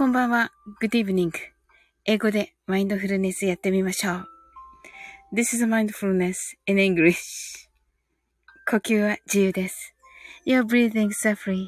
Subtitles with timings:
[0.00, 0.50] こんばんは。
[0.80, 1.30] Good evening.
[2.06, 4.28] 英語でマインドフルネスやってみましょう。
[5.34, 7.68] This is mindfulness in English.
[8.66, 9.94] 呼吸は自由です。
[10.46, 11.66] You're breathing is free.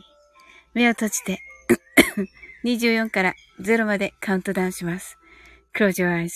[0.73, 1.41] 目を閉じて
[2.65, 5.19] 24から0までカウントダウンします。
[5.77, 6.31] Close your eyes.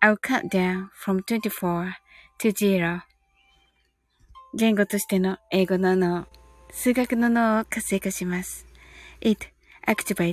[0.00, 1.92] I'll count down from 24
[2.38, 3.00] to 0.
[4.54, 6.26] 言語としての英語の脳、
[6.70, 8.64] 数学の脳を活性化します。
[9.20, 9.46] It
[9.86, 10.32] activate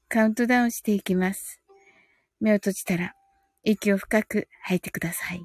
[0.13, 1.61] カウントダウンしていきます。
[2.41, 3.15] 目を閉じたら
[3.63, 5.41] 息を深く吐いてください。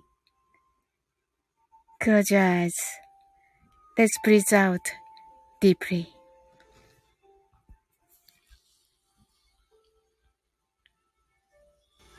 [2.02, 2.68] Close your
[3.96, 4.80] eyes.Let's breathe out
[5.62, 6.08] deeply.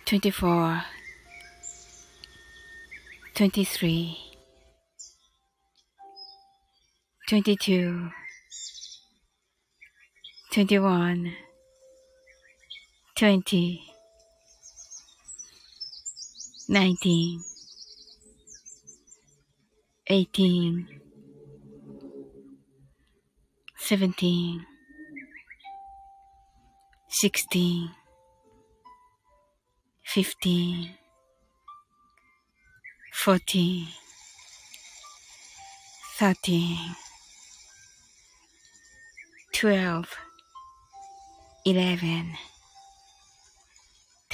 [0.05, 0.83] Twenty-four,
[3.35, 4.15] twenty-three,
[7.27, 8.09] twenty-two,
[10.53, 11.33] twenty-one,
[13.17, 13.81] 20
[16.69, 17.39] 19
[20.07, 20.85] 18
[23.79, 24.61] 17
[27.09, 27.89] 16
[30.03, 30.97] 15
[33.11, 33.87] 14
[36.19, 36.95] 13
[39.53, 40.05] 12
[41.65, 42.56] 11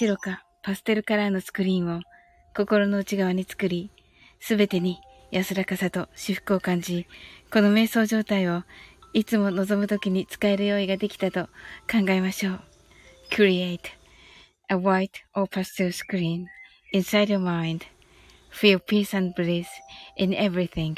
[0.00, 2.00] 白かパステルカラーのスクリーンを
[2.56, 3.90] 心の内側に作り、
[4.40, 4.98] すべてに
[5.30, 7.06] 安らかさと至福を感じ、
[7.52, 8.62] この瞑想状態を
[9.12, 11.48] いつも望むときに使える用意ができたと
[11.86, 12.60] 考えましょう。
[13.30, 13.80] Create
[14.70, 16.46] a white or pastel screen
[16.94, 17.82] inside your mind.
[18.50, 19.66] Feel peace and bliss
[20.16, 20.96] in everything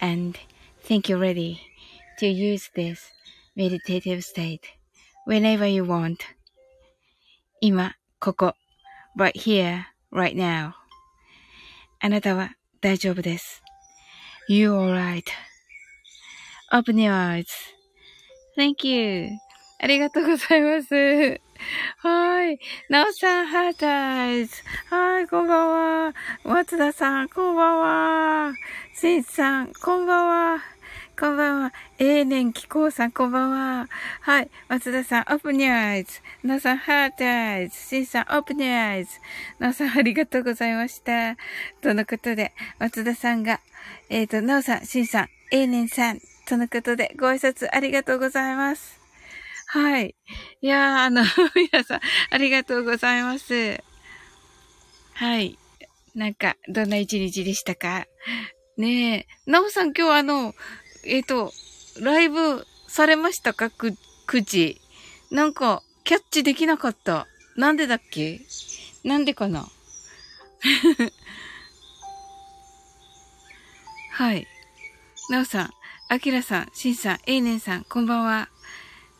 [0.00, 0.36] and
[0.82, 1.58] think you're ready
[2.18, 2.98] to use this
[3.54, 4.62] meditative state
[5.24, 6.16] whenever you want.
[7.60, 7.94] 今、
[8.24, 8.54] ここ、
[9.18, 10.72] right here, right now.
[12.00, 13.62] あなたは大丈夫です。
[14.48, 14.72] You're
[16.72, 17.44] alright.Open your
[18.56, 19.28] eyes.Thank you.
[19.78, 21.38] ありがとうございます。
[21.98, 22.58] はい。
[22.88, 24.54] なおさん、ハータイズ。
[24.88, 26.14] はい、こんばんは。
[26.44, 28.54] 松田さん、こんばんは。
[28.94, 30.73] せいさん、こんばんは。
[31.16, 31.72] こんばんは。
[32.00, 33.86] ええねんきこうさん、こんばんは。
[34.20, 34.50] はい。
[34.68, 36.20] 松田さん、オープニュアイズ。
[36.42, 37.76] なおさん、ハートアイズ。
[37.76, 39.20] シンさん、オープニュアイズ。
[39.60, 41.36] なおさん、ありがとうございました。
[41.82, 43.60] とのことで、松田さんが、
[44.10, 46.18] えっ、ー、と、なおさん、シンさん、ええねんさん。
[46.48, 49.00] とのことで、ご挨拶ありがとうございます。
[49.68, 50.16] はい。
[50.62, 51.22] いやー、あの、
[51.54, 52.00] 皆さん、
[52.30, 53.80] ありがとうございます。
[55.12, 55.60] はい。
[56.16, 58.08] なんか、どんな一日でしたか？
[58.76, 59.50] ねえ。
[59.50, 60.52] なおさん、今日あの、
[61.06, 61.52] えっ、ー、と、
[62.00, 63.70] ライブされましたか？
[63.70, 63.94] く、
[64.26, 64.80] 9時。
[65.30, 67.26] なんか、キャッチできなかった。
[67.56, 68.40] なんでだっけ？
[69.04, 69.68] なんでかな？
[74.10, 74.46] はい。
[75.30, 75.70] なおさん、
[76.08, 78.48] あきらさん、しんさん、えいねんさん、こんばんは。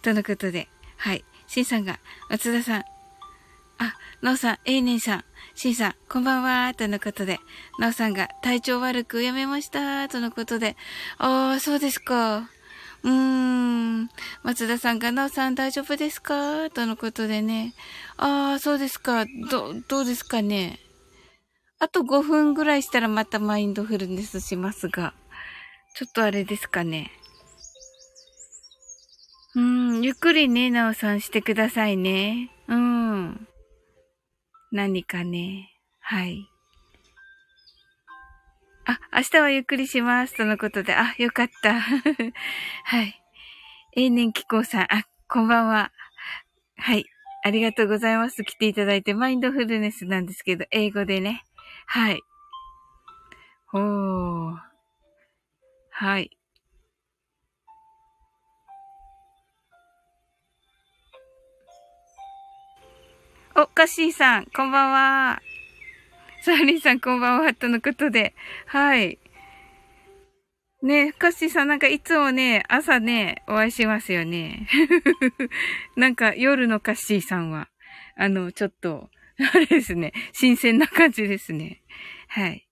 [0.02, 1.24] とのことで、はい。
[1.46, 1.98] しんさんが、
[2.28, 2.84] 松田さん、
[3.78, 5.24] あ、なおさん、えいねんさん、
[5.54, 7.40] しんさん、こんばんは、とのことで、
[7.78, 10.76] なおさんが体調悪くやめました、とのことで、
[11.18, 12.48] ああ、そうですか。
[13.02, 14.08] うーん。
[14.42, 17.74] 松田さんが、なおさん大丈夫ですかとのことでね。
[18.16, 19.26] ああ、そうですか。
[19.50, 20.80] ど、どうですかね。
[21.78, 25.12] あと5分ぐらいしたらまたマインドフルネスしますが。
[25.94, 27.12] ちょっとあれですかね。
[29.54, 32.50] うん、ゆっくりね、なおさんしてくださいね。
[32.68, 33.46] うん。
[34.74, 35.70] 何かね。
[36.00, 36.48] はい。
[38.86, 40.36] あ、明日はゆっくりします。
[40.36, 40.92] とのことで。
[40.92, 41.78] あ、よかった。
[42.84, 43.22] はい。
[43.94, 45.92] 永年気候さん、あ、こんばんは。
[46.76, 47.04] はい。
[47.44, 48.42] ありがとうございます。
[48.42, 51.44] 来ていただいて、マインドフルネスなんですけど、英語でね。
[51.86, 52.20] はい。
[53.66, 54.56] ほー。
[55.90, 56.36] はい。
[63.56, 65.40] お、カッシーさん、こんばんは。
[66.42, 67.54] サーリーさん、こんばんは。
[67.54, 68.34] とのことで。
[68.66, 69.20] はい。
[70.82, 74.66] ね、カッシーさんなんかいつもね、朝ね、お会いしますよね。
[75.94, 77.68] なんか夜のカッシーさんは、
[78.16, 79.08] あの、ちょっと、
[79.54, 81.80] あれですね、新鮮な感じですね。
[82.26, 82.66] はい。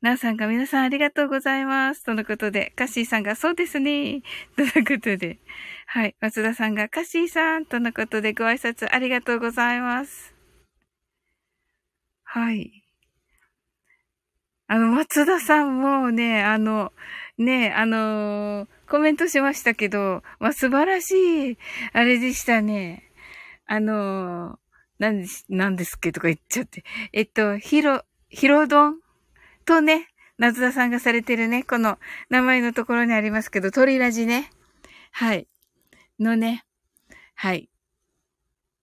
[0.00, 2.04] なおさんが皆さんありがとうございます。
[2.04, 4.22] とのことで、カッシーさんがそうですね。
[4.54, 5.40] とのことで、
[5.90, 6.14] はい。
[6.20, 10.34] 松田さんがカシーさんとのことでご挨拶ありがとうございます。
[12.24, 12.84] はい。
[14.66, 16.92] あの、松田さんもね、あの、
[17.38, 21.58] ね、あのー、コメントしましたけど、まあ、素晴らしい、
[21.94, 23.10] あれでしたね。
[23.66, 24.58] あのー、
[24.98, 26.84] なんです、なんですっけとか言っちゃって。
[27.14, 28.96] えっと、ひろ、ひろどん
[29.64, 31.98] とね、夏田さんがされてるね、この
[32.28, 34.50] 名前のところにありますけど、鳥ラジね。
[35.12, 35.48] はい。
[36.18, 36.64] のね、
[37.34, 37.68] はい。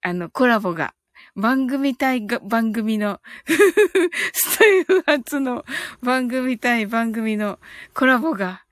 [0.01, 0.93] あの、コラボが、
[1.35, 3.19] 番組対番組の
[4.31, 5.65] スタイル初の
[6.01, 7.59] 番組対番組の
[7.93, 8.63] コラボが、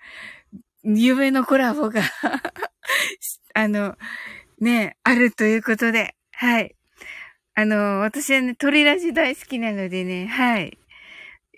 [0.84, 2.02] 夢のコラボが
[3.54, 3.98] あの、
[4.60, 6.76] ね、あるということで、はい。
[7.56, 10.78] あの、私はね、鳥ラジ大好きなのでね、はい。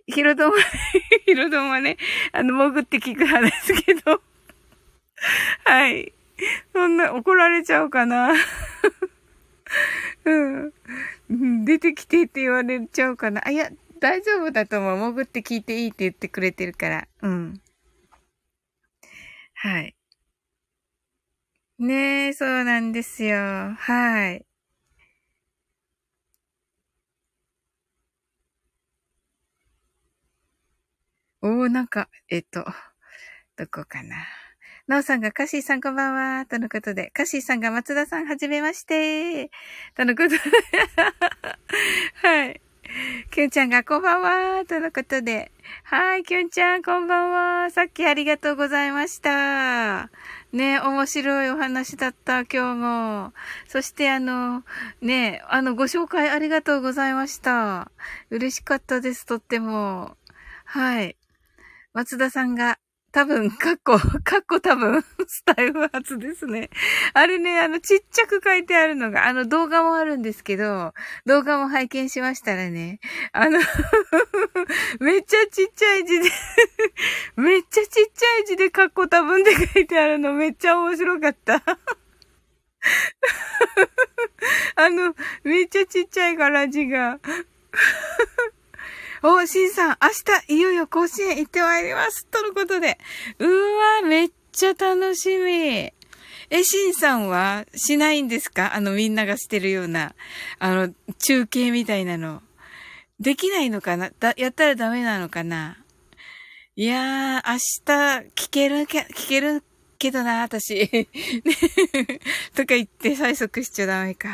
[0.07, 0.57] ヒロドンは、
[1.25, 1.97] ヒロドンはね、
[2.31, 4.21] あの、潜って聞く派ですけど。
[5.63, 6.13] はい。
[6.73, 8.33] そんな、怒られちゃうかな。
[10.25, 10.31] う
[11.33, 11.65] ん。
[11.65, 13.41] 出てきてって言われちゃうかな。
[13.45, 15.13] あ、いや、大丈夫だと思う。
[15.13, 17.07] 潜って聞いていいって言ってくれてるから。
[17.21, 17.61] うん。
[19.53, 19.95] はい。
[21.79, 23.37] ねえ、そうなんですよ。
[23.37, 24.45] はい。
[31.41, 32.65] おー、なんか、えっと、
[33.57, 34.17] どこかな。
[34.87, 39.49] なおさんが、カシーさんこんばんは、とのことで、カシーさんが松田さんはじめまして、
[39.95, 40.37] とのことで、
[42.21, 42.61] はい。
[43.31, 45.51] きゅんちゃんがこんばんは、とのことで、
[45.85, 47.31] はい、きゅんちゃんこんばん
[47.63, 50.11] は、さっきありがとうございました。
[50.53, 53.33] ね、面白いお話だった、今日も。
[53.67, 54.63] そしてあの、
[55.01, 57.91] ね、あの、ご紹介ありがとうございました。
[58.29, 60.15] 嬉しかったです、とっても。
[60.63, 61.17] はい。
[61.93, 62.77] 松田さんが、
[63.15, 66.69] 多分、カッコ、カッコ多分、スタイル初ですね。
[67.13, 70.93] あれね、あの、ちっちゃく書いてあるのが、あの、動画もあるんですけど、
[71.25, 72.99] 動画も拝見しましたらね、
[73.31, 73.59] あの
[74.99, 76.29] めっちゃちっちゃい字で
[77.37, 78.03] めっちゃちっちゃ
[78.41, 81.63] い字でカッコ多分で書いてあるのめっちゃ面白かった
[84.75, 87.19] あの、めっちゃちっちゃいから字が
[89.27, 90.09] お、しんさん、明
[90.47, 92.27] 日、いよいよ甲子園行ってまいります。
[92.27, 92.99] とのことで。
[93.39, 95.51] うわ、めっちゃ楽しみ。
[95.51, 95.93] え、
[96.63, 98.75] しんさんはしないんですか？
[98.75, 100.13] あの、みんながしてるような、
[100.59, 102.43] あの、中継みたいなの。
[103.19, 104.11] できないのかな？
[104.19, 105.79] だ、やったらダメなのかな？
[106.75, 109.63] いやー、明日、聞ける、聞ける
[109.97, 110.75] けどな、私。
[110.91, 111.07] ね、
[112.55, 114.29] とか言って催促しちゃダメか。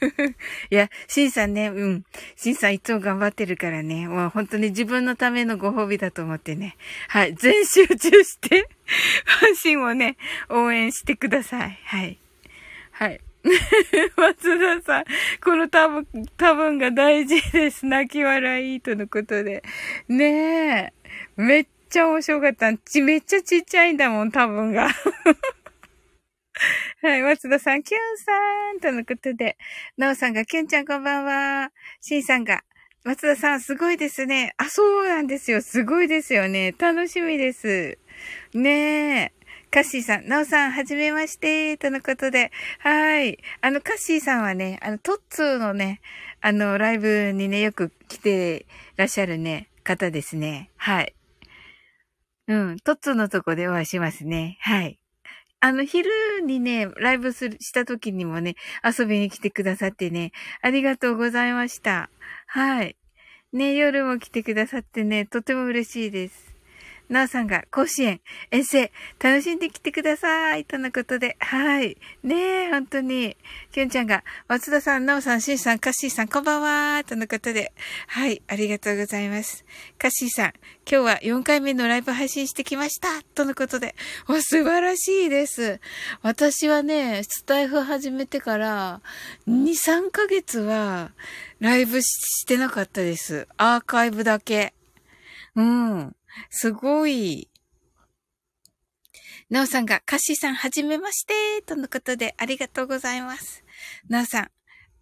[0.70, 2.04] いや、シンさんね、うん。
[2.36, 4.08] シンさんいつも頑張ってるからね。
[4.08, 6.76] もう本当に自分のためのご褒美だと思ってね。
[7.08, 7.34] はい。
[7.34, 8.68] 全集中して、
[9.40, 10.16] ファンシンをね、
[10.48, 11.80] 応援してください。
[11.84, 12.18] はい。
[12.92, 13.20] はい。
[14.16, 15.04] 松田さん、
[15.42, 17.86] この多分、多分が大事です。
[17.86, 19.62] 泣き笑いとのことで。
[20.08, 20.92] ねえ。
[21.36, 22.76] めっちゃ面白かった。
[22.76, 24.88] ち、めっちゃちっちゃいんだもん、多分が。
[27.02, 28.32] はい、松田さん、キュンさ
[28.72, 29.56] んとのことで、
[29.96, 31.72] なおさんが、キュンちゃんこんばんは。
[32.00, 32.64] しんさんが、
[33.04, 34.54] 松田さん、すごいですね。
[34.56, 35.62] あ、そうなんですよ。
[35.62, 36.74] すごいですよね。
[36.78, 37.98] 楽しみです。
[38.54, 39.32] ねえ。
[39.70, 42.50] カッシーさん、なおさん、はじめまして、とのことで。
[42.78, 43.38] はい。
[43.60, 46.00] あの、カッシーさんはね、あの、トッツーのね、
[46.40, 48.66] あの、ライブにね、よく来て
[48.96, 50.70] らっしゃるね、方ですね。
[50.76, 51.14] はい。
[52.48, 52.76] うん。
[52.78, 54.56] トッツォのとこでお会いしますね。
[54.60, 54.98] はい。
[55.60, 56.10] あの、昼
[56.42, 62.10] にね、ライブする、した時にもね、遊びに来てくださってね、ありがとうございました。
[62.46, 62.96] はい。
[63.52, 66.45] ね、夜も来てくださってね、とても嬉しいです。
[67.08, 68.20] なおさんが甲子園、
[68.50, 68.90] 遠征、
[69.22, 70.64] 楽しんできてください。
[70.64, 71.96] とのことで、はい。
[72.24, 73.36] ねえ、本当に。
[73.70, 77.04] きゅんちゃんが、松田さん、なおさん、しんさん、カッシーさん、こんばんは。
[77.04, 77.72] とのことで、
[78.08, 78.42] はい。
[78.48, 79.64] ありがとうございます。
[79.98, 80.52] カッシーさん、
[80.90, 83.22] 今日は4回目のライブ配信してきました。
[83.34, 83.94] とのことで、
[84.26, 85.80] わ、素晴らしいです。
[86.22, 89.00] 私はね、スタイフ始めてから、
[89.46, 91.12] 2、3ヶ月は、
[91.60, 93.46] ライブしてなかったです。
[93.56, 94.74] アーカイブだけ。
[95.54, 96.16] うん。
[96.50, 97.50] すごい。
[99.48, 103.62] なおさんが、カッシーさん、はじめまして、とのことで、ありがとうございます。
[104.08, 104.50] なおさん、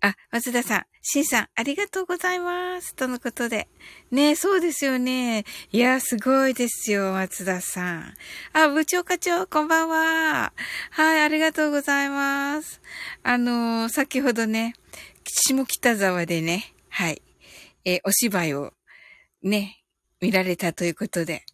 [0.03, 2.95] あ、松田さん、しんさん、ありがとうございます。
[2.95, 3.69] とのことで。
[4.11, 5.47] ね、そうですよね。
[5.73, 8.15] いや、すごいですよ、松田さん。
[8.53, 10.53] あ、部長課長、こんばんは。
[10.91, 12.83] はい、ありがとうございます。
[13.23, 14.75] あのー、先ほどね、
[15.25, 17.23] 下北沢でね、はい、
[17.87, 18.75] えー、お芝居を、
[19.43, 19.84] ね、
[20.25, 21.45] 見られたということで、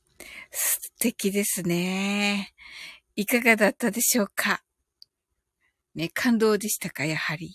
[0.53, 2.53] 素敵ですね。
[3.17, 4.63] いかがだったでしょうか？
[5.97, 7.53] ね、感動でしたか、やはり。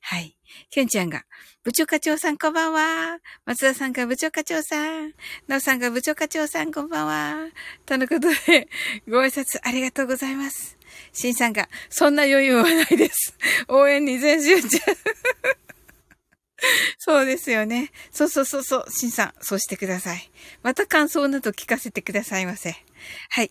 [0.00, 0.36] はい。
[0.68, 1.22] きゅんちゃんが、
[1.62, 3.20] 部長課長さんこんばんは。
[3.44, 5.12] 松田さんが部長課長さん。
[5.46, 7.48] なおさんが部長課長さんこんばんは。
[7.84, 8.68] とのことで、
[9.08, 10.76] ご挨拶ありがとうございます。
[11.12, 13.38] しんさんが、そんな余裕はないです。
[13.68, 14.78] 応援に全集中。
[16.98, 17.90] そうですよね。
[18.10, 18.90] そうそうそうそう。
[18.90, 20.30] しんさん、そうしてください。
[20.62, 22.76] また感想など聞かせてくださいませ。
[23.30, 23.50] はい。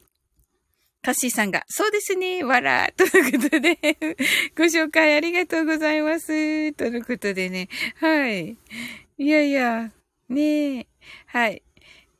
[1.01, 3.77] カッシーさんが、そうですね、わら、とのことで、
[4.57, 6.73] ご紹介ありがとうございます。
[6.73, 7.69] とのことでね。
[7.97, 8.57] はい。
[9.19, 9.91] いやいや、
[10.29, 10.87] ねえ。
[11.27, 11.61] はい。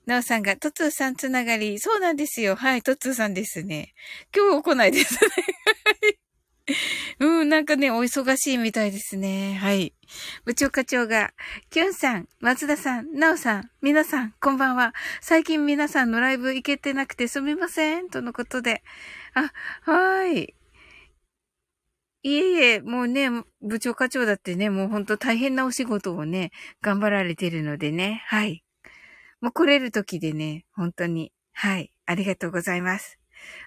[0.06, 1.80] なおさんが、トツーさんつながり。
[1.80, 2.56] そうなんですよ。
[2.56, 3.96] はい、トツーさんですね。
[4.36, 5.20] 今日来ないですね。
[7.20, 9.56] うん、なんかね、お忙しいみたいですね。
[9.56, 9.94] はい。
[10.46, 11.32] 部長課長が、
[11.70, 14.94] キュンさん、松田さん、ナオさん、皆さん、こんばんは。
[15.22, 18.10] 最近皆さんのライブ行けてなくてすみません。
[18.10, 18.84] とのことで。
[19.36, 20.56] あ、はーい。
[22.24, 23.30] いえいえ、もうね、
[23.62, 28.24] 部長課長だってね、もうほんと大変なお仕事をね、頑張られてるのでね。
[28.26, 28.64] はい。
[29.40, 31.32] もう来れる時でね、本当に。
[31.54, 31.92] はい。
[32.08, 33.20] ありがとうございます。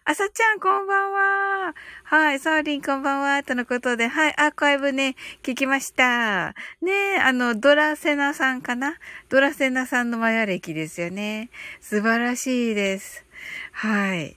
[0.05, 1.75] あさちゃん、こんばんは。
[2.05, 3.43] はい、サーリン、こんばんは。
[3.43, 6.55] とのことで、はい、アーカイブね、聞きました。
[6.81, 8.95] ねえ、あの、ドラセナさんかな？
[9.29, 11.51] ドラセナさんのマヤ歴ですよね。
[11.81, 13.25] 素晴らしいです。
[13.73, 14.37] はい。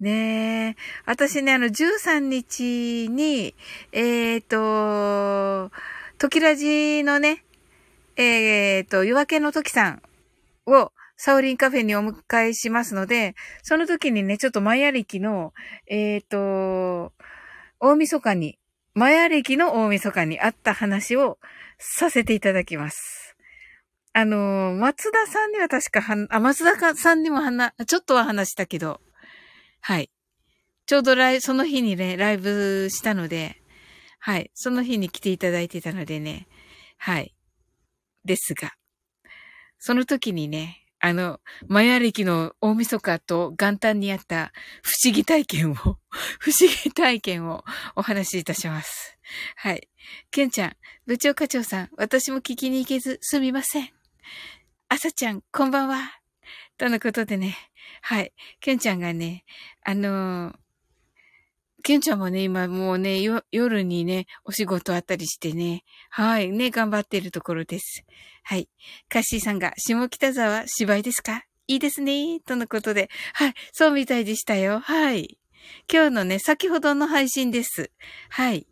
[0.00, 0.76] ねえ。
[1.06, 3.54] 私ね、あの、13日に、
[3.92, 5.72] えっ、ー、と、
[6.18, 7.44] 時ラジのね、
[8.16, 10.02] えっ、ー、と、夜明けの時さん
[10.66, 15.52] を、サウリンカフェにお迎えしますので、その時にね、ちょっとマヤ歴の、
[15.86, 17.12] えっ、ー、と、
[17.80, 18.58] 大晦日に、
[18.94, 21.38] マヤ歴の大晦日にあった話を
[21.78, 23.36] させていただきます。
[24.12, 29.00] あの、松田さんには確かは、あ、松田さんにも話、ちょっとは話したけど、
[29.80, 30.10] はい。
[30.86, 33.60] ちょうどライその日にね、ライブしたので、
[34.18, 34.50] はい。
[34.54, 36.48] その日に来ていただいてたのでね、
[36.96, 37.34] はい。
[38.24, 38.72] ですが、
[39.78, 49.18] その時にね、あの、マヤ歴の大晦日と元旦にあった不思議体験を、不思議体験をお話しいたします。
[49.56, 49.88] はい。
[50.30, 50.76] ケンちゃん、
[51.06, 53.90] 部長課長さん、私も聞きに行けずすみません。
[54.88, 56.20] あさちゃん、こんばんは。
[56.78, 57.56] とのことでね、
[58.02, 58.32] はい。
[58.60, 59.44] ケンちゃんがね、
[59.84, 60.54] あのー、
[61.86, 63.20] ケンちゃんもね、今もうね、
[63.52, 68.04] 夜にね、お仕事あったりしてね、はい、ね、頑張ってるところです。
[68.42, 68.68] はい。
[69.08, 71.44] カッシーさんが、下北沢芝居ですか？
[71.68, 72.40] いいですね。
[72.40, 73.08] とのことで。
[73.34, 73.54] はい。
[73.72, 74.80] そうみたいでしたよ。
[74.80, 75.38] はい。
[75.88, 77.92] 今日のね、先ほどの配信です。
[78.30, 78.66] はい。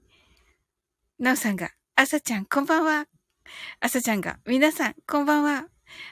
[1.20, 3.06] なおさんが、あさちゃん、こんばんは。
[3.78, 5.66] あさちゃんが、皆さん、こんばんは。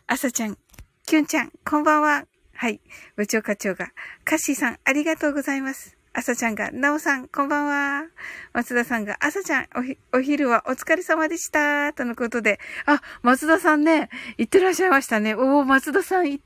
[0.06, 0.56] あさちゃん、
[1.04, 2.26] きゅんちゃん、こんばんは。
[2.54, 2.80] はい。
[3.16, 3.90] 部長課長が、
[4.24, 5.96] カッシーさん、ありがとうございます。
[6.14, 8.06] 朝ちゃんが、なおさん、こんばんは。
[8.52, 9.68] 松田さんが、朝ちゃん、
[10.12, 11.94] お、お昼はお疲れ様でした。
[11.94, 15.34] とのことで、あ、松田さんね、行ってらっしゃいましたね。
[15.34, 16.38] おー、松田さん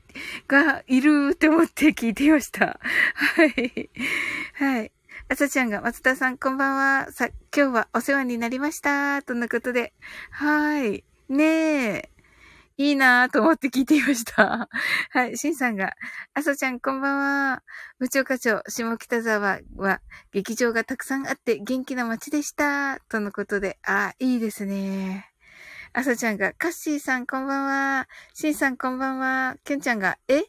[0.47, 2.79] がいるって思って聞いていました。
[3.13, 3.89] はい。
[4.53, 4.91] はい。
[5.27, 7.11] 朝ちゃんが、松田さん、こんばんは。
[7.11, 9.21] さ、今日はお世話になりました。
[9.21, 9.91] とのことで、
[10.31, 11.03] はい。
[11.27, 12.09] ねえ。
[12.79, 14.69] いいなぁと思って聞いていました。
[15.09, 15.35] はい。
[15.35, 15.95] シンさんが、
[16.35, 17.63] あさちゃんこんばんは。
[17.97, 22.99] 部長課長、下北沢は劇場がたくさんあって元気な街でした。
[23.09, 25.33] とのことで、あ、いいですね。
[25.91, 28.07] あさちゃんが、カッシーさんこんばんは。
[28.35, 29.55] シンさんこんばんは。
[29.63, 30.43] ケンちゃんが、え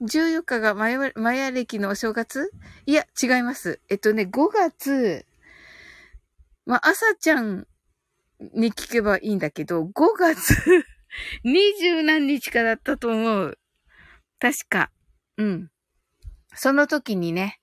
[0.00, 2.50] ？14日がマヤマヤ歴のお正月？
[2.86, 3.80] いや、違います。
[3.90, 5.26] えっとね、5月、
[6.64, 7.66] まあ、朝ちゃん
[8.54, 10.86] に聞けばいいんだけど、5月
[11.44, 13.58] 二十何日かだったと思う。
[14.38, 14.90] 確か。
[15.36, 15.70] うん。
[16.54, 17.58] その時にね、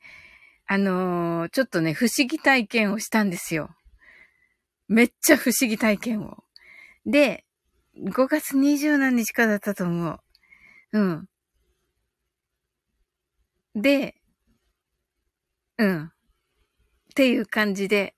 [0.65, 3.69] あのー、ちょっとね、不思議体験をしたんですよ。
[4.87, 6.43] めっちゃ不思議体験を。
[7.05, 7.45] で、
[7.97, 10.19] 5月二十何日かだったと思う。
[10.93, 11.29] うん。
[13.75, 14.15] で、
[15.77, 16.05] うん。
[16.05, 16.09] っ
[17.15, 18.15] ていう感じで。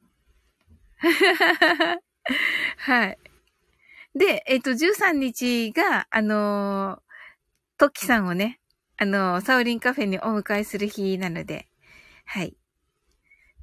[2.78, 3.18] はい。
[4.16, 7.00] で、えっ、と、13日が、あのー、
[7.78, 8.62] トッキさんをね、
[8.98, 11.68] あのー、サウリンカフェにお迎えする日なので、
[12.26, 12.56] はい。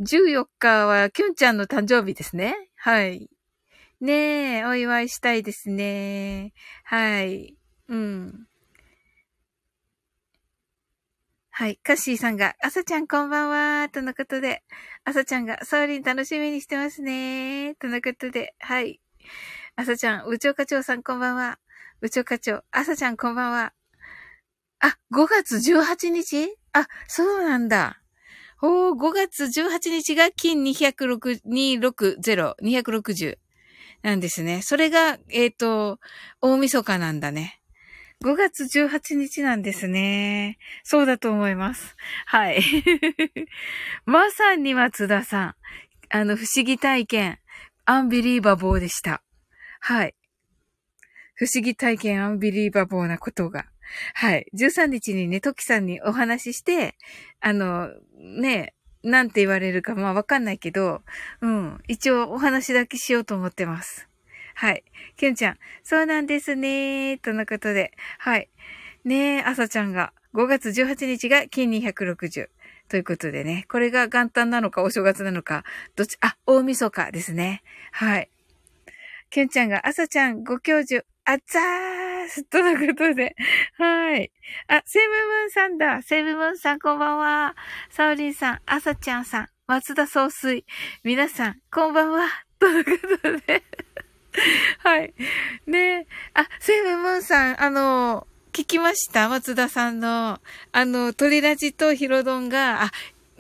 [0.00, 2.68] 14日は、キュンちゃんの誕生日ですね。
[2.76, 3.30] はい。
[4.00, 6.52] ねえ、お祝いしたいですね。
[6.84, 7.56] はい。
[7.88, 8.46] うん。
[11.50, 11.76] はい。
[11.82, 14.62] カッシーさんが、朝ちゃんこんばんは、とのことで、
[15.04, 19.00] 朝ちゃんが、サウリン楽しみにしてますね、とのことで、はい。
[19.82, 21.58] 朝ちゃん、部長課長さんこんばんは。
[22.00, 23.72] 部長課長、朝ちゃんこんばんは。
[24.78, 26.56] あ、5月18日？
[26.72, 28.00] あ、そうなんだ。
[28.62, 33.38] おー、5月18日が金260、260、
[34.02, 34.62] なんですね。
[34.62, 35.98] それが、えっ、ー、と、
[36.40, 37.60] 大晦日なんだね。
[38.24, 40.58] 5月18日なんですね。
[40.84, 41.96] そうだと思います。
[42.26, 42.62] はい。
[44.06, 45.54] まさに松田さん。
[46.10, 47.40] あの、不思議体験、
[47.84, 49.24] アンビリーバボーでした。
[49.84, 50.14] はい。
[51.34, 53.66] 不思議体験アンビリーバボーなことが。
[54.14, 54.46] はい。
[54.54, 56.94] 13日にね、トキさんにお話しして、
[57.40, 61.02] あの、ね、なんて言われるかまあわかんないけど、
[61.40, 61.82] うん。
[61.88, 64.08] 一応お話だけしようと思ってます。
[64.54, 64.84] はい。
[65.16, 67.90] キュンちゃん、そうなんですねとのことで。
[68.20, 68.48] はい。
[69.04, 72.48] ねえ、朝ちゃんが、5月18日が金260。
[72.88, 75.64] ということでね、これが元旦なのかお正月なのか、
[75.96, 77.62] どっち、あ、大晦日ですね。
[77.90, 78.28] はい。
[79.32, 83.34] キュンちゃんが、朝ちゃんご教授、あっざーすとのことで。
[83.78, 84.30] はい。
[84.68, 86.02] あ、セブムーンさんだ。
[86.02, 87.56] セブムーンさんこんばんは。
[87.88, 90.66] サオリンさん、朝ちゃんさん、松田総帥。
[91.02, 92.28] 皆さん、こんばんは。
[92.58, 92.90] とのこ
[93.22, 93.62] とで。
[94.84, 95.14] はい。
[95.66, 99.30] ねあ、セイムムーンさん、あの、聞きました？
[99.30, 100.38] 松田さんの、
[100.72, 102.90] あの、鳥ラジとヒロドンが、あ、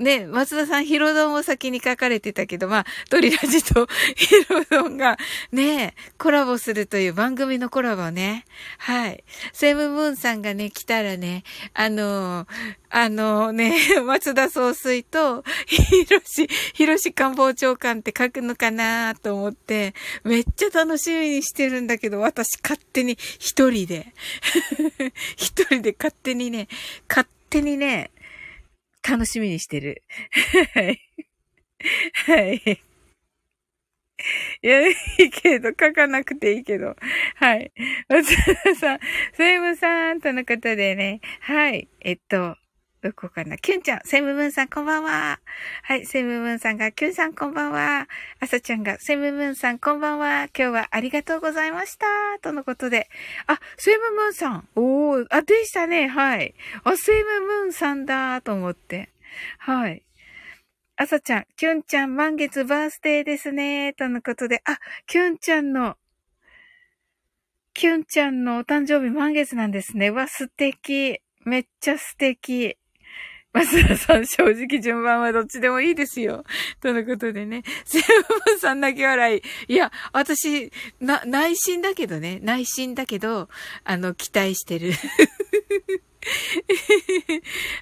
[0.02, 3.86] ね、松田さん、ヒロドンを先に書かれてたけど、まあ、トリラジと
[4.16, 5.16] ヒロドンが
[5.52, 8.44] ね、コラボするという番組のコラボね。
[8.78, 9.24] はい。
[9.52, 12.46] セムムーンさんがね、来たらね、あの、
[12.90, 24.12] あのね、 松田総帥と、ヒロシ、ヒロシ官房長官って書くのかなと思って、めっちゃ楽しみにしてるんだけど、私勝手に一人で、
[25.36, 26.66] 一人で勝手にね、
[27.08, 28.10] 勝手にね、
[29.08, 30.02] 楽しみにしてる。
[30.74, 31.00] はい。
[32.26, 32.82] はい。
[34.62, 36.94] いや、いいけど、書かなくていいけど。
[37.36, 37.72] はい。
[38.08, 38.98] 松田さん、
[39.34, 41.20] セイムさんとのことでね。
[41.40, 41.88] はい。
[42.00, 42.56] えっと、
[43.02, 45.40] どこかなキュンちゃん、セムムーンさんこんばんは。
[45.82, 48.06] はい、セムムーンさんが、キュンさんこんばんは。
[48.38, 50.44] アサちゃんが、セムムーンさんこんばんは。
[50.56, 52.06] 今日はありがとうございました。
[52.42, 53.08] とのことで。
[53.48, 54.68] あ、セムムーンさん。
[54.76, 56.06] おー、あ、でしたね。
[56.06, 56.54] はい。
[56.84, 58.40] あ、セムムーンさんだ。
[58.40, 59.10] と思って。
[59.58, 60.04] はい。
[60.94, 63.94] あさちゃん、きゅんちゃん満月バースデーですね。
[63.94, 65.96] とのことで、あ、きゅんちゃんの、
[67.74, 70.10] きゅんちゃんのお誕生日満月なんですね。
[70.10, 71.18] わ、素敵。
[71.44, 72.76] めっちゃ素敵。
[73.52, 76.44] 松田さん、正直順番はどっちでもいいですよ。
[76.80, 77.62] とのことでね。
[77.84, 79.42] セブンさん泣き笑い。
[79.68, 82.38] いや、私、な、内心だけどね。
[82.42, 83.50] 内心だけど、
[83.84, 84.92] あの、期待してる。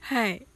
[0.02, 0.46] はい。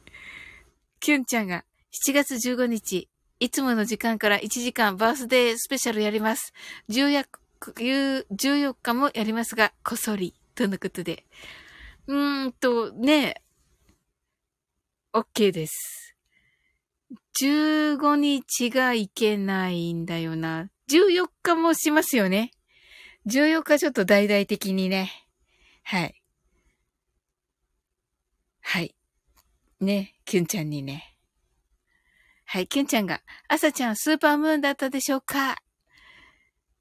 [0.99, 1.63] キュンちゃんが
[2.07, 3.07] 7月15日、
[3.39, 6.51] いつもの時間から1時間バースデースペシャルやります。
[6.89, 7.25] 14,
[7.61, 11.25] 14日もやりますが、こそり、とのことで。
[12.07, 13.41] うーんと、ね、
[15.15, 16.13] OK です。
[17.41, 20.69] 15日がいけないんだよな。
[20.91, 22.51] 14日もしますよね。
[23.25, 25.09] 14日ちょっと大々的にね。
[25.83, 26.21] はい。
[28.59, 28.93] はい。
[29.79, 31.15] ね、キュンちゃんにね。
[32.43, 35.55] はい、キュンちゃんが、朝ちゃんスーパームーンだったでしょうか？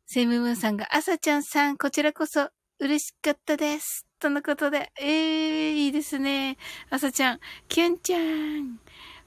[0.06, 4.04] セムムーンさんが、朝ちゃんさん、こちらこそ嬉しかったです。
[4.18, 6.56] とのことで、ええー、いいですね。
[6.90, 8.80] 朝ちゃん、キュンちゃん、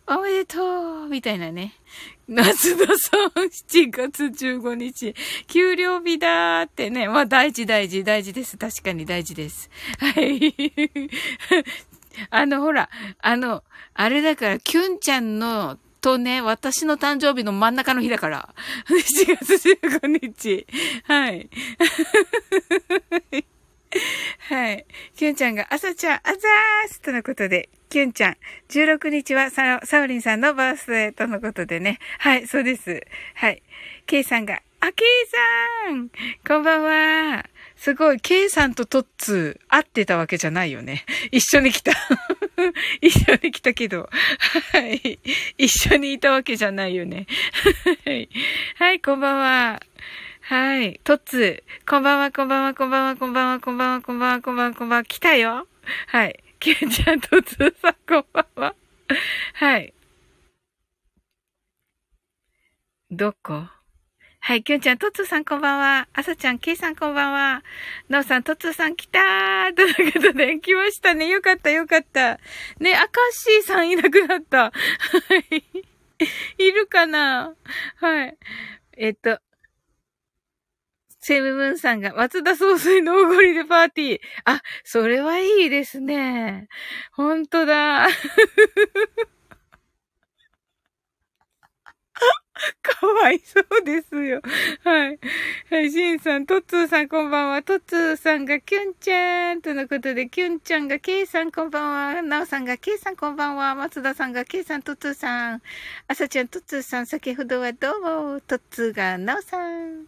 [0.06, 1.74] おめでとうみたいなね。
[2.28, 5.16] 夏田さん、7月15日、
[5.48, 7.08] 給料日だーってね。
[7.08, 8.58] まあ、大事大事、大事です。
[8.58, 9.70] 確かに大事です。
[10.00, 10.54] はい。
[12.30, 18.48] あの、ほら、あの、あれだから、キュンちゃんの、とね、私の誕生日の真ん中の日だから。
[18.88, 20.66] 7月15日。
[21.04, 21.50] はい。
[24.50, 24.86] はい。
[25.18, 28.38] キュンちゃんが、朝ちゃん、あざーすとのことで、キュンちゃん、
[28.70, 32.00] 16日はササオリンさんのバースデーとのことでね。
[32.20, 33.06] はい、そうです。
[33.34, 33.62] はい。
[34.06, 35.08] ケイさんが、あ、ケイ
[35.88, 36.10] さん
[36.48, 37.46] こんばんは。
[37.76, 41.04] すごい、ケイさんとトッツー、会ってたわけじゃないよね。
[41.32, 41.92] 一緒に来た。
[43.02, 44.10] 一緒に来たけど。
[44.72, 45.20] はい。
[45.58, 47.28] 一緒にいたわけじゃないよね。
[48.06, 48.30] はい。
[48.76, 49.80] はい、こんばんは。
[50.42, 51.00] はい。
[51.04, 55.68] トッツ、こんばんは、こんばんは、こんばんは、こんばんは、こんばんは、こんばんは、こんばんは、こんばんは、来たよ。
[56.08, 56.44] はい。
[56.60, 58.76] ケンちゃん、トッツーさん、こんばんは。
[59.54, 59.94] はい。
[63.12, 63.77] どこ？
[64.48, 66.08] はい、きゅんちゃん、とつさんこんばんは。
[66.14, 67.64] あさちゃん、けいさんこんばんは。
[68.08, 71.28] なおさん、とつさん来たーということで、来ましたね。
[71.28, 72.40] よかった、よかった。
[72.80, 74.58] ね、あかしーさんいなくなった。
[74.58, 74.72] は
[75.52, 75.66] い。
[76.60, 77.56] いるかな？
[77.98, 78.38] はい。
[78.96, 79.38] えっと、
[81.20, 84.20] セムムーンさんが松田総帥のおごりでパーティー。
[84.46, 86.70] あ、それはいいですね。
[87.12, 88.08] ほんとだ。
[92.82, 94.42] かわいそうですよ。
[94.84, 95.20] はい。
[95.70, 97.64] はい、しんさん、とっつーさんこんばんは。
[97.64, 102.22] とっつーさんがキュンちゃんとのことで、キュンちゃんがケイさんこんばんは。
[102.22, 103.76] なおさんがケイさんこんばんは。
[103.76, 105.62] 松田さんがケイさんとっつーさん。
[106.08, 108.02] あさちゃんとっつーさん、先ほどはどう
[108.34, 108.42] も。
[108.42, 110.08] とっつーがなおさん。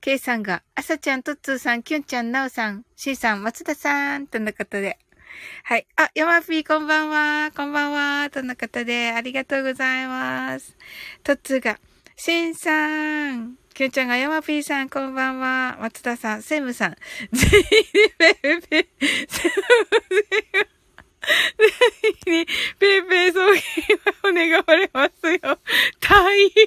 [0.00, 4.98] ケイさんが、あさちゃん、とっつーさん、キュンちゃん、なおさん、しんさん、松田さん、とのことで。
[5.64, 5.86] はい。
[5.96, 7.50] あ、ヤマピーこんばんは。
[7.54, 8.30] こんばんは。
[8.30, 10.76] との方で、ありがとうございます。
[11.22, 11.78] トッツーが、
[12.16, 13.56] シンさん。
[13.74, 15.78] キュンちゃんがヤマピーさん、こんばんは。
[15.80, 16.96] 松田さん、セムさん。
[17.32, 17.54] ぜひ
[18.18, 18.86] ペーペー、
[19.28, 19.68] セム
[21.56, 21.66] ぜ
[22.24, 22.46] ひに、
[22.78, 23.40] ペーペー送
[23.84, 25.38] 金はお願われますよ。
[26.00, 26.58] 大変。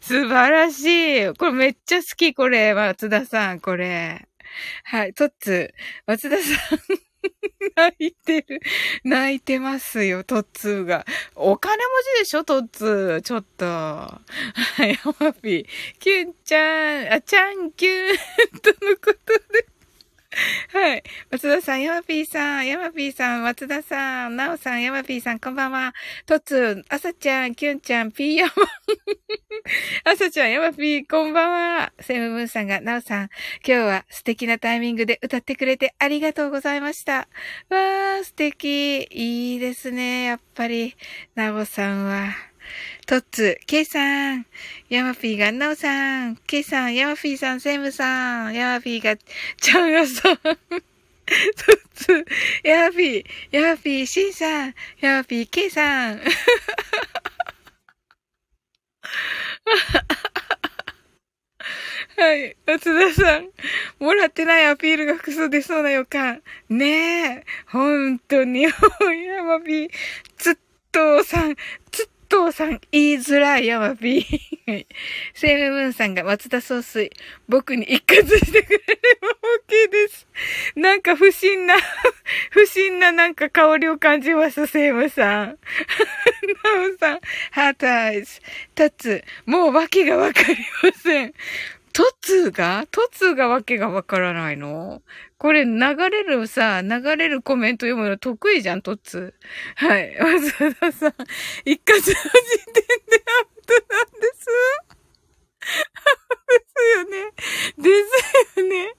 [0.00, 1.34] 素晴らしい。
[1.34, 2.74] これめっちゃ好き、これ。
[2.74, 4.26] 松田さん、これ。
[4.84, 5.74] はい、トッツ。
[6.06, 6.78] 松田さん
[7.76, 8.60] 泣いてる。
[9.04, 11.04] 泣いてますよ、トッツーが。
[11.34, 11.82] お金持
[12.16, 13.22] ちでしょ、トッツー。
[13.22, 13.64] ちょっと。
[13.66, 14.20] は
[14.80, 15.66] い、ハマピー。
[15.98, 18.16] キュンちゃん、あ、ちゃんキュン
[18.60, 19.66] とのことで。
[20.72, 21.02] はい。
[21.30, 25.94] 松田さん、ヤマピーさん、ヤマピーさん、松田さん、ナオさん、ヤマピーさん、こんばんは。
[26.26, 28.52] トツ、アサちゃん、キュンちゃん、ピーヤマン。
[30.10, 31.92] アサちゃん、ヤマピー、こんばんは。
[32.00, 33.28] セムムーンさんが、ナオさん、
[33.66, 37.12] 今日は素敵なタイミングで歌ってくれてありがとうございました。
[37.12, 39.02] わー、素敵。
[39.10, 40.96] いいですね、やっぱり。
[41.34, 42.52] ナオさんは。
[43.12, 44.46] トッツ、ケイさん、
[44.88, 49.18] ヤマピーがナオさん、ケイさん、ヤマピーさん、セムさん、ヤマピーが
[49.60, 50.56] チャンヤさん、トッ
[51.92, 52.24] ツ、
[52.64, 56.20] ヤマピー、ヤマピー、シンさん、ヤマピー、ケイさん。
[62.16, 62.56] はい。
[62.66, 63.50] 松田さん。
[63.98, 66.40] もらってないアピールが複数出そうな予感。
[66.70, 67.44] ねえ。
[67.66, 68.62] 本当に。
[68.64, 68.70] ヤ
[69.44, 69.90] マピー。
[70.38, 70.58] つっ
[70.90, 71.56] とうさん。
[71.90, 74.86] つっ藤さん、言いづらい、ヤマピー。
[75.34, 77.10] セイムムーンさんが松田総帥、
[77.48, 78.84] 僕に一括してくれれ
[79.20, 80.26] ば OK です。
[80.74, 81.74] なんか不審な、
[82.50, 85.58] 不審ななんか香りを感じます、セイムさん。
[86.64, 88.40] ナムさん、ハートアイズ、
[88.74, 91.34] タツ、もう訳がわかりません。
[91.92, 92.86] トツが？
[92.90, 95.02] トツがわけがわからないの？
[95.42, 99.34] これ流れるさ、流れるコメント読むの得意じゃん、トッツ。
[99.74, 100.14] はい。
[100.22, 101.14] 松田さん、
[101.64, 104.46] 一括の時点でアウトなんです。
[106.46, 107.32] ですよね。
[107.76, 107.90] で
[108.54, 108.94] すよね。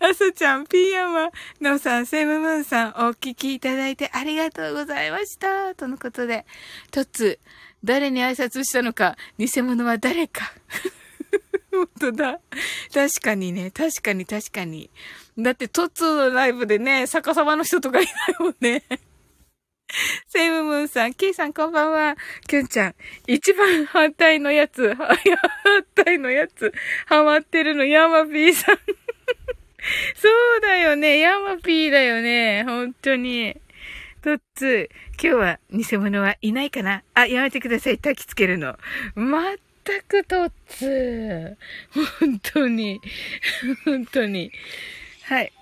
[0.00, 1.30] あさちゃん、ピーヤマ、
[1.60, 5.76] ノさん、セムムーンさん、お聞きいただいてありがとうございました。
[5.76, 6.44] とのことで、
[6.90, 7.38] トッツ、
[7.84, 10.52] 誰に挨拶したのか、偽物は誰か。
[11.74, 12.40] 本当だ。
[12.92, 14.90] 確かにね、確かに確かに。
[15.38, 18.82] だって、トッツーのライブでね、逆さまの人とかいないもんね。
[20.26, 22.16] セイムムーンさん、ケイさんこんばんは。
[22.48, 22.94] キュンちゃん、
[23.26, 25.16] 一番反対のやつ、反
[25.94, 26.72] 対のやつ、
[27.06, 28.76] ハマってるの、ヤマピーさん。
[30.16, 33.56] そうだよね、ヤマピーだよね、本当に。
[34.22, 34.88] トッツー、
[35.20, 38.76] 今日は偽物はいないかなあ、やめてください、焚きつけるの。
[39.14, 39.52] ま
[39.84, 41.58] 全くトッツ
[42.18, 43.00] 本当に。
[43.84, 44.50] 本当に。
[45.24, 45.52] はい。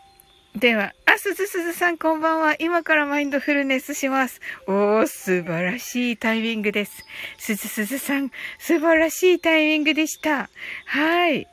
[0.54, 2.54] では、あ、すずすずさんこんばんは。
[2.58, 4.40] 今からマインドフルネスします。
[4.68, 7.04] おー、素晴らしいタイミングです。
[7.38, 10.50] すずすずさん、素晴らしいタイミングでした。
[10.86, 11.48] はい。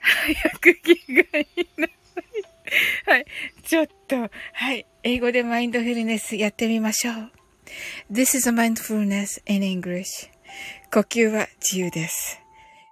[0.00, 1.46] 早く着替え
[1.76, 1.90] ない。
[3.06, 3.26] はい。
[3.64, 4.86] ちょっと、はい。
[5.04, 7.30] 英語でマインドフルネスやってみましょう。
[8.10, 10.37] This is a mindfulness in English.
[10.90, 12.40] 呼吸は自由です。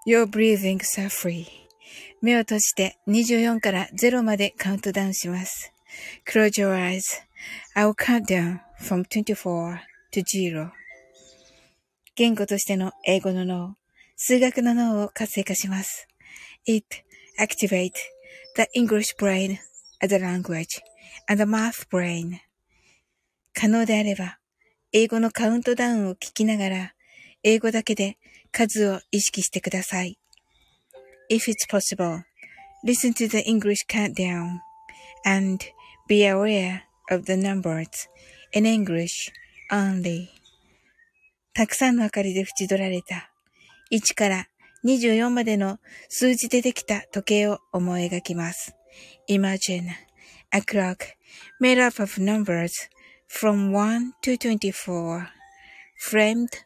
[0.06, 1.46] Your breathings are free.
[2.20, 5.72] 目を閉じて24から0までカウントダウンします。
[6.30, 7.00] Close your eyes.
[7.74, 9.78] I'll count down from 24
[10.12, 10.70] to 0.
[12.16, 13.76] 言語としての英語の脳、
[14.16, 16.06] 数学の脳を活性化します。
[16.66, 16.84] It
[17.40, 17.92] activate
[18.56, 19.56] the English brain
[20.02, 20.66] as a language
[21.28, 22.40] and the math brain.
[23.54, 24.38] 可能であれば、
[24.92, 26.92] 英語のカウントダウンを聞きながら、
[27.48, 28.18] 英語だけで
[28.50, 30.18] 数を意識してください。
[31.30, 32.24] If it's possible,
[32.84, 34.58] listen to the English countdown
[35.24, 35.64] and
[36.08, 37.86] be aware of the numbers
[38.52, 39.30] in English
[39.70, 40.26] only.
[41.54, 43.30] たくさんの明かりで縁取られた
[43.92, 44.48] 1から
[44.84, 45.78] 24までの
[46.08, 48.74] 数字でできた時計を思い描きます。
[49.28, 49.90] Imagine
[50.50, 50.96] a clock
[51.62, 52.72] made up of numbers
[53.30, 55.28] from 1 to 24
[56.10, 56.65] framed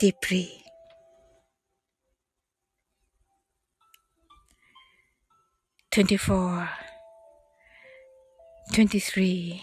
[0.00, 0.60] deeply.
[5.90, 6.68] Twenty-four,
[8.72, 9.62] twenty-three,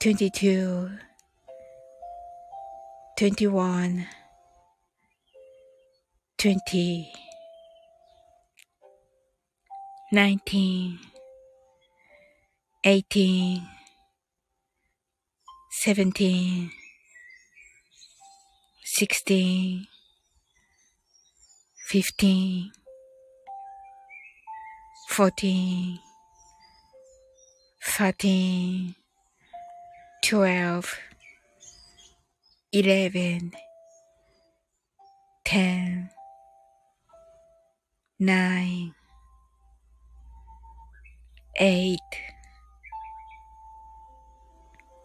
[0.00, 0.90] twenty-two,
[3.18, 4.06] twenty-one,
[6.38, 7.12] twenty,
[10.12, 11.00] nineteen,
[12.84, 13.66] eighteen,
[15.72, 16.70] seventeen,
[18.98, 19.88] 16
[21.90, 22.70] 15
[25.10, 25.98] 14
[27.82, 28.94] 13
[30.22, 30.98] 12
[32.72, 33.50] 11
[35.44, 36.10] 10
[38.18, 38.94] 9
[41.60, 41.98] 8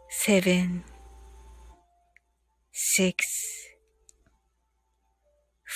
[0.09, 0.83] 7
[2.71, 3.70] six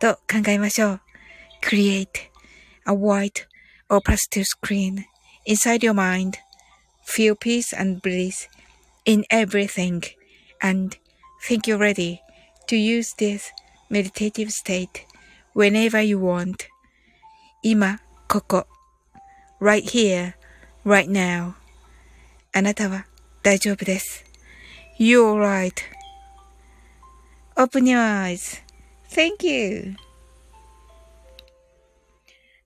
[0.00, 1.00] と考えましょう。
[1.62, 2.30] Create
[2.86, 3.46] a white
[3.88, 5.04] or pastel screen
[5.46, 6.38] inside your mind.
[7.06, 8.48] Feel peace and bliss
[9.04, 10.02] in everything
[10.60, 10.98] and
[11.46, 12.20] think you're ready
[12.66, 13.52] to use this
[13.90, 15.06] meditative state
[15.54, 16.68] whenever you want.
[17.62, 18.66] 今、ここ。
[19.60, 20.34] right here,
[20.84, 21.54] right now.
[22.52, 23.06] あなたは
[23.42, 24.24] 大丈夫です。
[24.98, 25.34] You're
[27.56, 27.98] right.Open your
[29.11, 29.95] Thank you.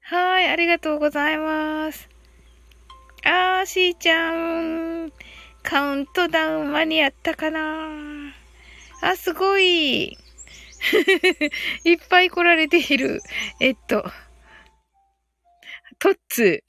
[0.02, 2.10] はい、ありがとうございます。
[3.24, 5.12] あー、しーちゃん。
[5.64, 8.34] カウントダウン間に合ったかな？
[9.02, 10.18] あ、すごい。
[11.86, 13.22] いっぱい来られている。
[13.62, 14.04] えっと、
[16.00, 16.64] トッツ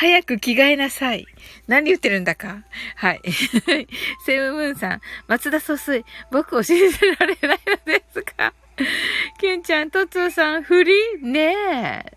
[0.00, 1.26] 早く着替えなさい。
[1.66, 2.62] 何言ってるんだか
[2.94, 3.20] はい。
[4.24, 8.54] セムムーンさん、松田疎水、僕を信じられないのですか？
[9.40, 12.12] キュンちゃん、トツオさん、フリーねえ。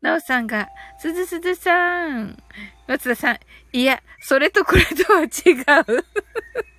[0.00, 2.42] ナオさんが、すずすずさん。
[2.88, 3.38] 松田さん、
[3.74, 5.26] いや、それとこれとは違
[5.98, 6.04] う。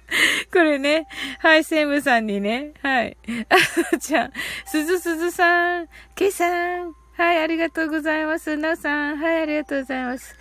[0.52, 1.06] これね。
[1.42, 2.74] はい、セムさんにね。
[2.82, 3.16] はい。
[3.50, 4.32] あじゃあ、
[4.66, 8.58] すずすずさん、ケイさん、はい、ありがとうございます。
[8.58, 10.36] なおさん、はい、ありがとうございます。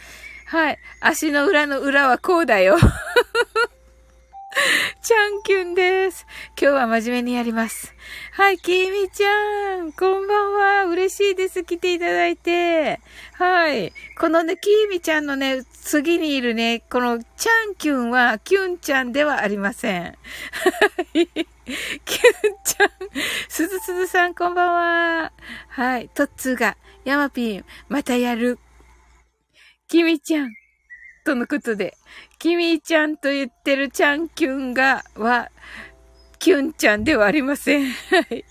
[0.47, 2.79] はい、足の裏の裏はこうだよ。
[5.03, 6.27] ちゃんきゅんです。
[6.61, 7.95] 今日は真面目にやります。
[8.33, 9.93] はい、きみちゃん。
[9.93, 10.85] こんばんは。
[10.87, 11.63] 嬉しいです。
[11.63, 13.01] 来ていただいて。
[13.35, 13.93] はい。
[14.19, 20.03] このね、きみちゃんのね、次にいるね、このちゃんきゅんは、きゅんちゃんではありません。
[20.03, 20.11] は
[21.15, 21.29] い。
[21.29, 21.35] きゅん
[22.65, 22.91] ちゃん。
[23.49, 25.33] すずすずさん、こんばんは。
[25.69, 26.09] はい。
[26.09, 28.59] とっつーが、ヤマピー、またやる。
[29.87, 30.51] キミちゃん。
[31.25, 31.97] とのことで、
[32.41, 35.51] キミちゃんと言ってるちゃんキュンが、は、
[36.39, 37.85] キュンちゃんではありません。
[37.85, 38.45] はい。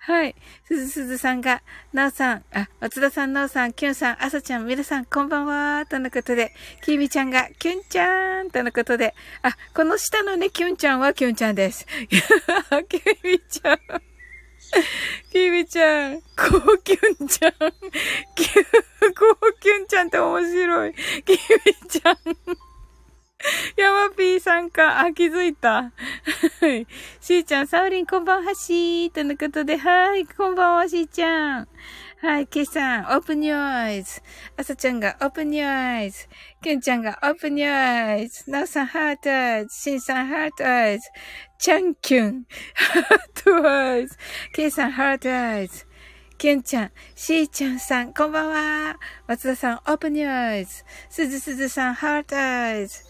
[0.00, 0.34] はい。
[0.66, 1.62] すずすずさんが、
[1.94, 11.86] なおさん、あ、松田さん、なおさん、きゅんさん、あさちゃん、みなさん、こんばんは、とのことで、きみちゃんが、きゅんちゃん、とのことで、あ、この下のね、きゅんちゃんはきゅんちゃんです。
[12.10, 12.12] き
[13.24, 13.78] みちゃん。
[15.32, 16.26] きみちゃん、こ
[16.74, 17.62] うきゅんちゃん、きゅ、
[19.14, 20.92] こうきゅんちゃんって面白い。
[21.24, 22.67] きみちゃん。
[23.76, 25.00] ヤマピーさんか。
[25.00, 25.92] あ、気づいた。
[26.60, 26.86] はい。
[27.20, 29.10] しーちゃん、さおりんこんばんはしー。
[29.10, 30.26] とのことで、はい。
[30.26, 31.68] こんばんはしーちゃん。
[32.20, 32.48] はい。
[32.48, 34.20] ケイさん、 open your eyes。
[34.56, 36.26] あさちゃんが open your eyes。
[36.60, 38.50] ケンちゃんが open your eyes。
[38.50, 39.68] ナオさん、 heart eyes。
[39.72, 41.08] シンさん、 heart eyes。
[41.60, 42.44] チャンキュン。
[42.74, 44.16] heart eyes。
[44.52, 45.86] ケイさん、 heart eyes。
[46.38, 48.96] ケンちゃん、しーちゃんさん、こんばんは。
[49.26, 50.84] 松田さん、 open your eyes。
[51.10, 53.07] すずすずさん、 heart eyes。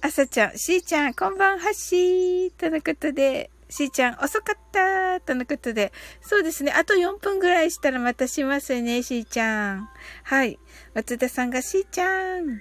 [0.00, 2.50] あさちゃん、しーちゃん、こんばんはしー。
[2.50, 6.70] とのことで、しーちゃん、遅かったとのことで、そうですね。
[6.70, 9.88] あと4分ぐらいしたらまたしますね、しーちゃん。
[10.22, 10.60] はい。
[10.94, 12.60] 松田さんがしーちゃん。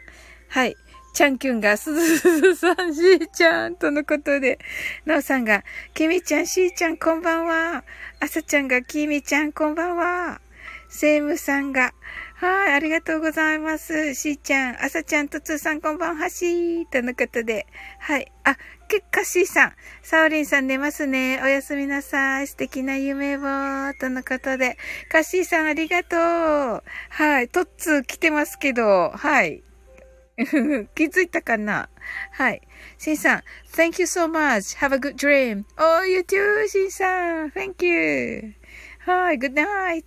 [0.49, 0.75] はい。
[1.13, 4.57] ちゃんきゅんが、すずすずさん、しーちゃん、とのことで、
[5.05, 7.83] なおさんが、きみちゃん、しーちゃん、こんばんは。
[8.19, 10.41] あさちゃんが、きみちゃん、こんばんは。
[10.89, 11.93] セイムさんが、
[12.39, 14.13] はい、ありがとうございます。
[14.13, 16.85] しーちゃん、あさちゃん、とつーさん、こんばんはしー。
[16.87, 17.65] とのことで。
[17.97, 18.31] はい。
[18.43, 18.55] あ、
[18.87, 19.73] けっかしーさん。
[20.03, 21.41] サオリンさん寝ますね。
[21.41, 22.47] おやすみなさい。
[22.47, 23.39] 素敵な夢を。
[23.99, 24.77] とのことで。
[25.11, 26.83] カッシーさん、ありがとう。
[27.09, 27.49] はい。
[27.49, 29.09] とっつー来てますけど。
[29.09, 29.63] はい。
[30.93, 31.89] 気づいたかな？
[32.33, 32.61] はい。
[32.99, 34.77] しんさん、Thank you so much.
[34.77, 35.63] Have a good dream.
[35.75, 37.49] Oh, you too, しんさん。
[37.49, 38.53] Thank you.
[38.99, 39.37] はい。
[39.39, 40.03] Good night.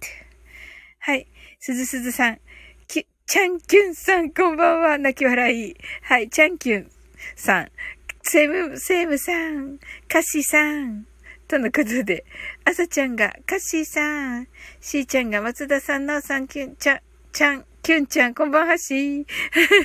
[1.63, 2.41] すずすずさん。
[2.89, 4.97] き、ちゃんきゅんさん、こんばんは。
[4.97, 5.77] 泣き笑い。
[6.05, 6.91] はい、ちゃんきゅん
[7.37, 7.69] さん。
[8.23, 9.79] セム、セムさん。
[10.09, 11.05] カッシーさん。
[11.49, 12.25] とのことで、
[12.65, 14.49] あさちゃんが、カッシーさん。
[14.81, 19.27] しーちゃんが、松田さん、なおさん、きゅん、ちゃん、ちゃん、きゅんちゃん、こんばんはしー。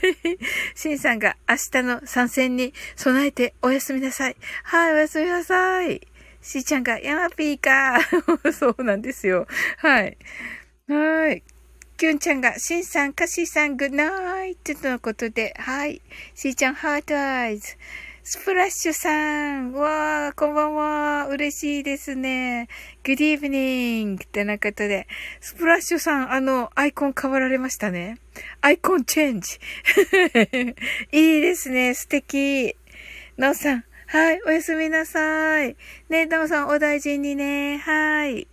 [0.75, 4.37] しんさんが、明日の参戦に備えておやすみなさい。
[4.63, 6.07] はい、おやすみなさい。
[6.41, 7.99] しーちゃんが、ヤマピーか。
[8.53, 9.45] そうなんですよ。
[9.79, 10.17] はい。
[10.87, 11.43] はい。
[11.97, 16.01] きゅんちゃんが、しんさん、かしさん、グッナイトとのことで、はい。
[16.33, 17.77] しーちゃん、ハートアイズ。
[18.21, 19.71] スプラッシュさん。
[19.71, 21.27] わー、こんばんは。
[21.29, 22.67] 嬉しいですね。
[23.05, 24.15] Good evening.
[24.21, 25.07] ってなことで。
[25.39, 28.17] スプラッシュさん、あの、アイコン変わられましたね。
[28.59, 29.57] アイコンチェンジ。
[31.17, 31.93] いいですね。
[31.93, 32.75] 素敵。
[33.37, 33.85] なおさん。
[34.07, 34.41] はい。
[34.45, 35.77] おやすみなさい。
[36.09, 37.77] ねなおさん、お大事にね。
[37.77, 38.49] はい。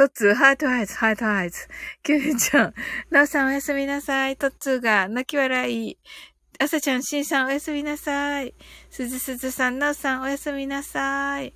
[0.00, 1.68] トッツー、 heart eyes、heart eyes。
[2.02, 2.74] キュウちゃん、
[3.10, 4.36] ナオさんおやすみなさい。
[4.38, 5.98] トッツーが泣き笑い。
[6.58, 8.54] アサちゃん、シンさんおやすみなさい。
[8.88, 11.52] すずすずさん、ナオさんおやすみなさい。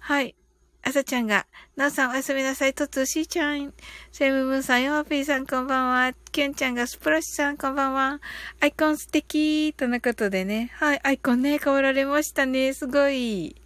[0.00, 0.34] はい。
[0.82, 2.74] アサちゃんが、ナオさんおやすみなさい。
[2.74, 3.72] トッツー、シーちゃん。
[4.12, 6.12] セイムムーンさん、ヤマピーさんこんばんは。
[6.32, 8.20] キュンちゃんが、スプラッシュさんこんばんは。
[8.60, 10.70] アイコン素敵とのことでね。
[10.74, 11.00] はい。
[11.02, 12.74] アイコンね、変わられましたね。
[12.74, 13.56] すごい。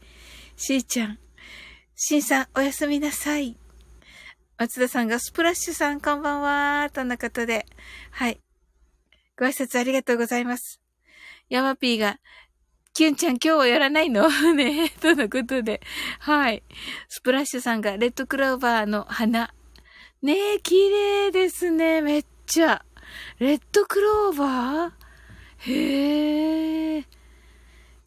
[0.57, 1.19] シーちゃん。
[1.97, 3.60] シンさん、おやすみなさい。
[4.61, 7.65] 松田さんがスプラッシュさんこんばんは、とのことで。
[8.11, 8.39] はい。
[9.39, 10.83] ご挨拶ありがとうございます。
[11.49, 12.19] ヤマピーが、
[12.93, 14.29] キュンちゃん今日はやらないの？
[14.53, 15.81] ねとのことで。
[16.19, 16.63] はい。
[17.09, 19.55] スプラッシュさんがレッドクローバーの花。
[20.21, 22.03] ねえ、綺麗ですね。
[22.03, 22.85] めっちゃ。
[23.39, 25.71] レッドクローバー？
[25.73, 27.05] へえ。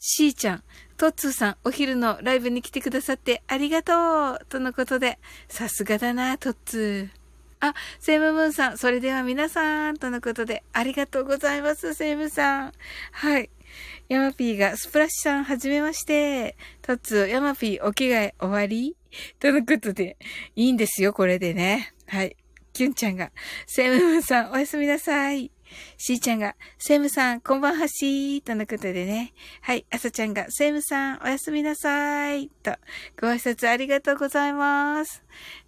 [0.06, 0.64] しーちゃん。
[0.98, 7.18] トッツーさん、お昼のライブに来てくださってありがとうとのことで、さすがだな、トッツー。
[7.62, 12.74] あ、セイムムーンさん、それでは皆さん、とのことで、ありがとうございます、セイムさん。
[13.14, 13.50] はい。
[14.10, 16.58] ヤマピーが、スプラッシュさん、はじめまして。
[16.82, 18.98] トッツー、ヤマピー、お着替え終わり
[19.40, 20.18] とのことで、
[20.58, 21.94] いいんですよ、これでね。
[22.08, 22.36] はい。
[22.74, 23.32] キュンちゃんが、
[23.68, 25.53] セイムムーンさん、おやすみなさい。
[25.98, 29.34] しーちゃんが、セムさん、こんばんはしー、とのことでね。
[29.62, 32.76] はい、あさちゃんが、セムさん、おやすみなさい、と、
[33.20, 35.24] ご挨拶ありがとうございます。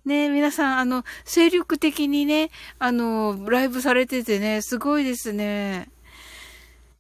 [0.06, 5.90] ね皆さん、あの、精力的にね、あの、ライブされててね、すごいですね。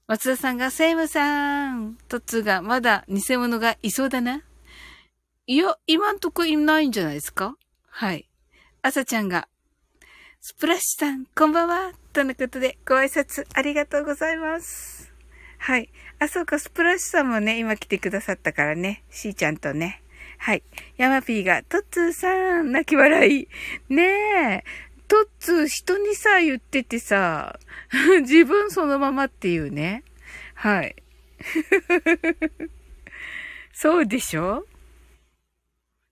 [0.07, 4.43] 松田さんが、セイムさん、トッツーが、まだ偽物がいそうだな。
[5.47, 7.55] いや、今んとこいないんじゃないですか？
[7.87, 8.27] はい。
[8.81, 9.47] あさちゃんが、
[10.41, 11.91] スプラッシュさん、こんばんは。
[12.15, 15.11] とのことで、ご挨拶ありがとうございます。
[15.57, 15.89] はい。
[16.17, 19.03] あ、そうか、スプラッシュさんもね、今来てくださったからね。
[19.11, 20.01] しーちゃんとね。
[20.37, 20.63] はい。
[20.95, 23.49] ヤマピーが、トッツーさん、泣き笑い。
[23.89, 24.63] ねえ。
[25.09, 27.59] トッツー人にさ、言っててさ、
[28.21, 30.05] 自分そのままっていうね。
[30.53, 30.95] はい。
[33.73, 34.65] そうでしょ？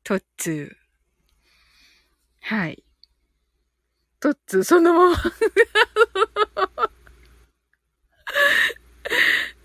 [0.04, 0.76] トッツー。
[2.42, 2.83] はい。
[4.24, 5.16] トッツ、そのまま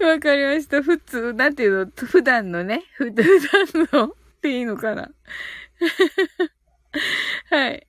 [0.04, 0.82] わかりました。
[0.82, 3.24] 普通、なんていうの、普段のね、普段
[3.92, 4.10] のっ
[4.42, 5.10] ていいのかな？
[7.50, 7.86] はい。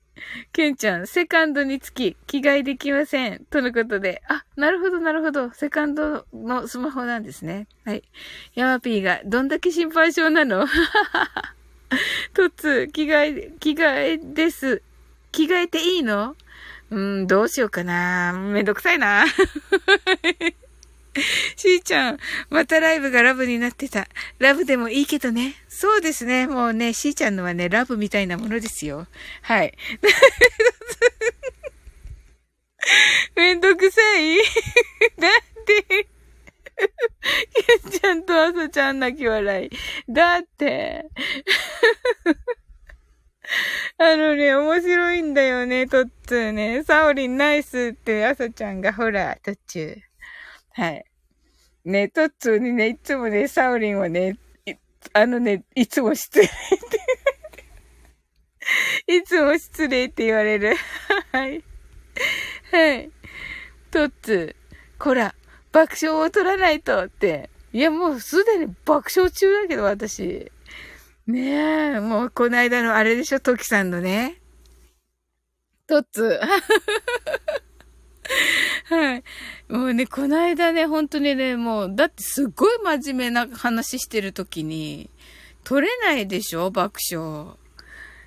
[0.54, 3.46] ケンちゃん、セカンドにつき、着替えできません。
[3.46, 4.22] とのことで。
[4.28, 5.52] あ、なるほど、なるほど。
[5.54, 7.68] セカンドのスマホなんですね。
[7.84, 8.04] はい。
[8.54, 10.68] ヤマピーが、どんだけ心配性なの？
[12.36, 14.84] トッツ、着替え、着替えです。
[15.32, 16.36] 着替えていいの？
[16.92, 18.34] うん、どうしようかな。
[18.34, 19.26] めんどくさいな。
[21.56, 22.18] しーちゃん、
[22.50, 24.08] またライブがラブになってた。
[24.40, 25.56] ラブでもいいけどね。
[25.68, 26.48] そうですね。
[26.48, 29.08] もうね、しーちゃんのはね、ラブみたいなものですよ。
[29.42, 29.74] はい。
[33.36, 34.38] めんどくさい？
[35.20, 35.32] だっ
[35.66, 36.08] て、
[37.84, 39.70] けんちゃんとあさちゃん泣き笑い。
[40.12, 41.06] だって、
[43.98, 46.84] あのね、面白いんだよね、とっつーね。
[46.84, 49.96] サオリンナイスってあさちゃんがほら、途中。
[50.74, 51.06] はい。
[51.86, 54.38] ね、トッツーにね、いつもね、サオリンはね、
[55.14, 56.54] あのね、いつも失礼って
[59.16, 60.76] いつも失礼って言われる。
[61.32, 61.64] はい。
[62.72, 63.12] はい。
[63.90, 65.34] トッツー、こら、
[65.72, 67.50] 爆笑を取らないとって。
[67.72, 70.52] いや、もうすでに爆笑中だけど、私。
[71.30, 74.42] ねえ、もうこの間のあれでしょ、トキさんのね。
[75.86, 76.40] トッツー。
[78.96, 79.24] はい。
[79.68, 85.12] もうね、この間ね、本当にね、もう、だってすっごい真面目な話してる時に、
[85.64, 87.56] 取れないでしょ爆笑。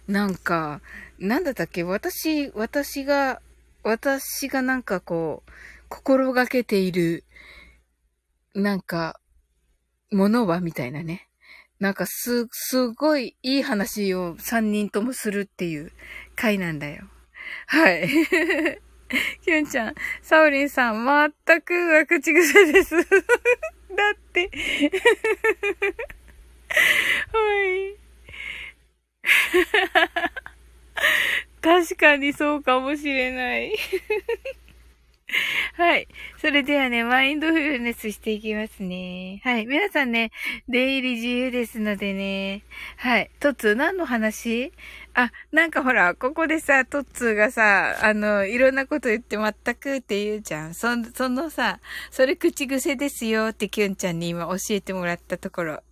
[0.07, 0.81] なんか、
[1.19, 3.43] なんだったっけ私、私が、
[3.83, 5.51] 私がなんかこう、
[5.89, 7.25] 心がけている、
[8.55, 9.19] なんか、
[10.13, 11.29] ものはみたいなね。
[11.83, 15.91] なんかす、すごいいい話を三人ともするっていう
[16.37, 17.09] 回なんだよ。
[17.67, 18.09] はい。
[19.43, 22.95] きゅんちゃん、サオリンさん、全くは口癖です。
[23.03, 23.05] だっ
[24.33, 24.49] て。
[27.33, 27.97] はい。
[31.61, 33.77] 確かにそうかもしれない。
[35.75, 36.09] はい。
[36.39, 39.41] それではね、マインドフルネスしていきますね。
[39.45, 39.67] はい。
[39.67, 40.31] 皆さんね、
[40.69, 42.63] 出入り自由ですのでね。
[42.97, 43.31] はい。
[43.41, 44.73] トッツー、何の話？
[45.15, 50.75] あ、なんかほら、ここでさ、トッツーがさ、あの、いろんなこと言って全くって言うじゃん。
[50.75, 51.81] そ、そのさ、
[52.11, 55.83] それ口癖ですよってキュンちゃんに今教えてもらったところ。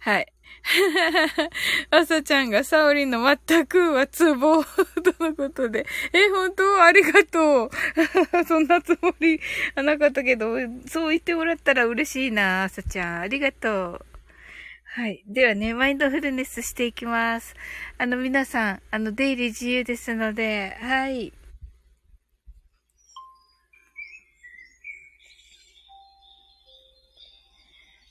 [0.00, 0.26] はい。
[1.90, 4.62] あさちゃんがサオリンの全くはツボ
[5.18, 5.86] とのことで。
[6.12, 6.82] え、本当？
[6.82, 7.70] ありがとう。
[8.46, 9.40] そんなつもり
[9.74, 10.56] はなかったけど、
[10.86, 13.20] そう言ってもらったら嬉しいな、あさちゃん。
[13.20, 14.06] ありがとう。
[14.84, 15.22] はい。
[15.26, 17.54] ではね、マインドフルネスしていきます。
[17.96, 21.32] あの、皆さん、あの、出入り自由ですので、はい。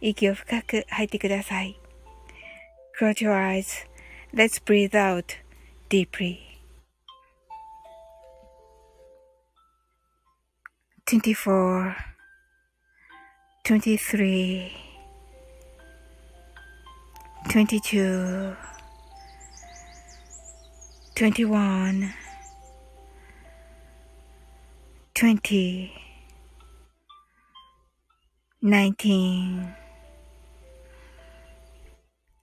[0.00, 1.78] 息を深く吐いてください。
[2.98, 5.36] Close your eyes.Let's breathe out
[5.88, 6.52] deeply.
[11.06, 11.96] 24,
[13.64, 14.72] 23,
[17.50, 18.56] 22,
[21.14, 22.10] 21,
[25.14, 25.90] 20,
[28.62, 29.74] 19,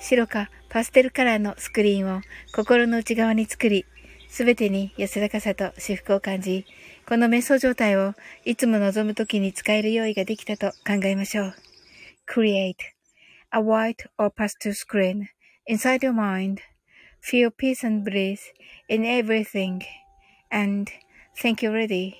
[0.00, 2.22] 白かパステルカラーのスクリーンを
[2.54, 3.84] 心の内側に作り、
[4.28, 6.64] すべてに安らかさと至福を感じ、
[7.06, 11.54] この瞑想状態をいつも望むときに使える用意ができたと考えましょう。
[12.26, 12.74] Create
[13.50, 15.26] a white or pastel screen
[15.68, 16.58] inside your mind.
[17.22, 18.40] Feel peace and bliss
[18.88, 19.80] in everything.
[20.50, 20.90] And
[21.36, 22.14] think you're ready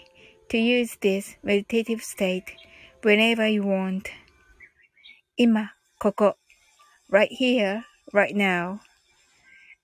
[0.51, 2.45] to use this meditative state
[3.03, 4.03] whenever you want.
[5.37, 6.37] 今、ここ、
[7.11, 7.83] right here,
[8.13, 8.79] right now.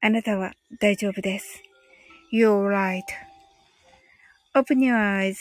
[0.01, 1.63] あなたは大丈夫です。
[2.33, 3.03] You're right.
[4.55, 5.37] Open your eyes.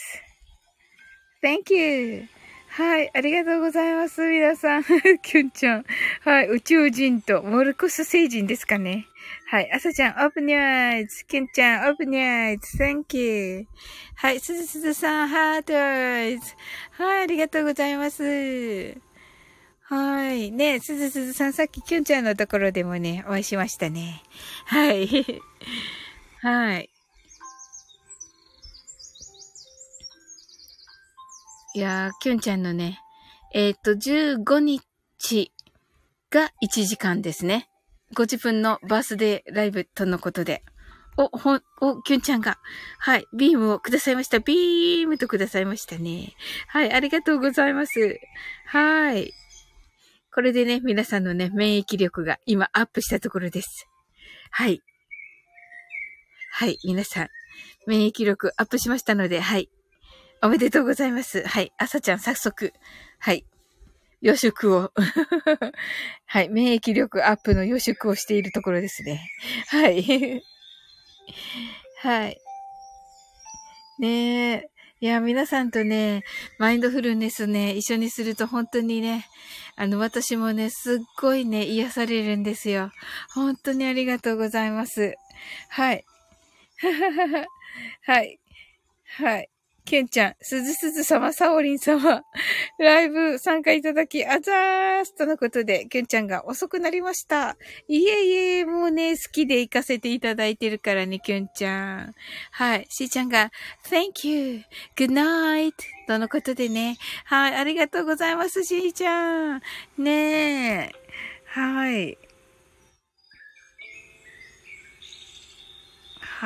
[1.42, 2.28] Thank you.
[2.68, 3.10] はい。
[3.14, 4.20] ありがとうございます。
[4.28, 4.84] 皆さん。
[5.22, 5.84] キュンちゃん。
[6.22, 6.48] はい。
[6.48, 9.06] 宇宙人とモルコス星人ですかね。
[9.50, 9.72] はい。
[9.72, 11.26] 朝ちゃん、open your eyes.
[11.26, 12.58] キュンちゃん、open your eyes.
[12.78, 13.66] Thank you.
[14.16, 14.40] はい。
[14.40, 16.54] すずすずさん、ハートアイズ。
[16.90, 17.22] はい。
[17.22, 19.05] ありがとうございます。
[19.88, 20.50] はい。
[20.50, 24.22] ねすずすずさん、さっきキュンちゃんのところでもね、お会いしましたね。
[24.66, 25.08] はい。
[26.42, 26.90] はい。
[31.74, 33.00] いやー、キュンちゃんのね、
[33.54, 35.52] えっ、ー、と、15日
[36.30, 37.68] が1時間ですね。
[38.14, 40.64] ご自分のバースデーライブとのことで。
[41.16, 42.58] お、ほん、お、キュンちゃんが、
[42.98, 44.40] はい、ビームをくださいました。
[44.40, 46.34] ビームとくださいましたね。
[46.66, 48.18] はい、ありがとうございます。
[48.66, 49.32] はい。
[50.36, 53.88] これでね、皆さんのね、免疫力が今アップしたところです。
[54.50, 54.82] はい。
[56.52, 57.28] はい、皆さん、
[57.86, 59.70] 免疫力アップしましたので、はい。
[60.42, 61.42] おめでとうございます。
[61.46, 61.72] はい。
[61.78, 62.74] 朝ちゃん、早速、
[63.18, 63.46] はい。
[64.20, 64.92] 予祝を
[66.26, 66.50] はい。
[66.50, 69.30] 免疫力アップの予祝をしているところですね。
[69.68, 70.42] はい。
[72.02, 72.38] はい。
[73.98, 74.70] ねえ。
[75.00, 76.22] いや、皆さんとね、
[76.58, 79.26] マインドフルネスね、一緒にすると本当にね、
[79.76, 82.90] あの、私もね、すっごいね、癒されるんですよ。
[83.34, 85.14] 本当にありがとうございます。
[85.68, 86.04] はい。
[88.06, 88.38] はい。
[89.18, 89.48] はい。
[89.86, 92.24] ケンちゃん、すずすず様、サオリン様、
[92.78, 97.56] ライブ参加いただき、あざーすとのことで、ケンちゃんが遅くなりました。
[97.86, 102.14] いえいえ、もうね、好きで行かせていただいてるからね、ケンちゃん。
[102.50, 102.86] はい。
[102.90, 103.52] しーちゃんが、
[103.88, 104.62] Thank you,
[104.96, 105.72] good night
[106.08, 106.96] とのことでね。
[107.24, 107.54] はい。
[107.54, 109.62] ありがとうございます、しーちゃん。
[109.98, 110.90] ねえ。
[111.46, 112.18] はい。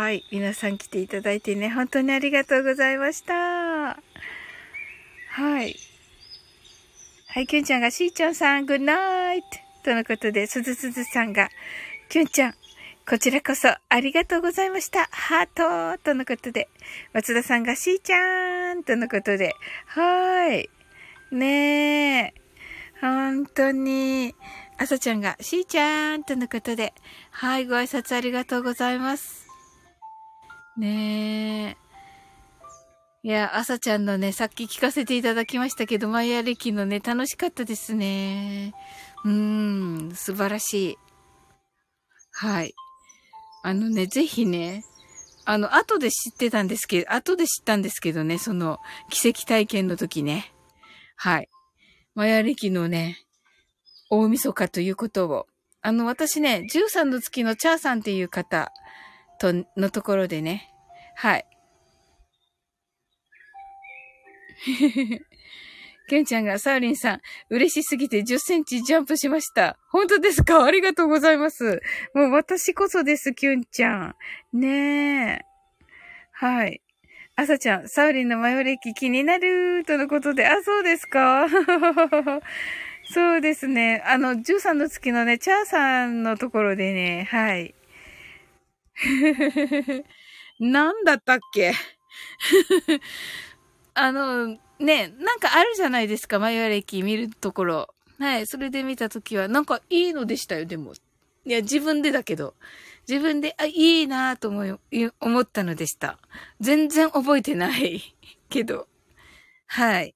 [0.01, 0.24] はい。
[0.32, 3.34] 皆さん来ていただいてね、本当にありがとうございました。
[3.34, 3.96] は
[5.62, 5.76] い。
[7.28, 9.48] はい、きゅんちゃんが、しーちゃんさん、グッナイト
[9.84, 11.51] とのことで、すずすずさんが、
[12.09, 12.55] きゅんちゃん、
[13.07, 15.07] こちらこそありがとうございました。
[15.12, 16.70] ハートとのことで、
[17.12, 20.70] 松田さんが、しーちゃんとのことで、はい。
[21.30, 22.34] ねえ。
[23.03, 24.34] 本当に、
[24.78, 26.94] あさちゃんが、しーちゃんとのことで、
[27.32, 29.39] はい、ご挨拶ありがとうございます。
[30.77, 31.91] ねえ。
[33.23, 38.73] いや、朝ちゃんのね、さっき聞かせていただきましたけど、マイヤー歴のね、楽しかったですね。
[39.25, 40.99] うーん、素晴らしい。
[42.33, 42.75] はい。
[43.62, 44.85] あのね、ぜひね、
[45.45, 48.79] あの、後で知ってたんですけど、後で知ったんですけどね、その、
[49.11, 50.53] 奇跡体験の時ね。
[51.16, 51.49] はい。
[52.14, 53.18] マヤ歴のね、
[54.09, 55.47] 大晦日ということを。
[55.83, 58.73] あの、私ね、13の月のチャーさんっていう方
[59.41, 60.70] と、のところでね、
[61.16, 61.47] はい。
[66.09, 69.78] ケンちゃんが、サーリンさん、嬉しすぎて10センチジャンプしました。
[69.91, 70.64] 本当ですか？
[70.64, 71.80] ありがとうございます。
[72.14, 74.14] もう私こそです、キュンちゃん。
[74.53, 75.45] ねえ。
[76.32, 76.82] はい。
[77.36, 81.47] あさちゃん、サウリンのマヨ歴気になるとのことで、あ、そうですか？
[83.12, 84.03] そうですね。
[84.05, 87.74] あの、13の月のね、チャーさんのところでね、はい。
[90.61, 91.72] なんだったっけ？
[93.95, 97.95] あの、ね、なんかあるじゃないですか、マヨ歴見るところ。
[98.18, 98.47] はい。
[98.47, 100.95] それで見たときは、なんかいいのでしたよ、でも。
[101.47, 102.55] いや、自分でだけど。
[103.09, 106.18] 自分で、あ、いいなぁと思い、思ったのでした。
[106.61, 108.03] 全然覚えてない
[108.51, 108.88] けど。
[109.66, 110.14] はい。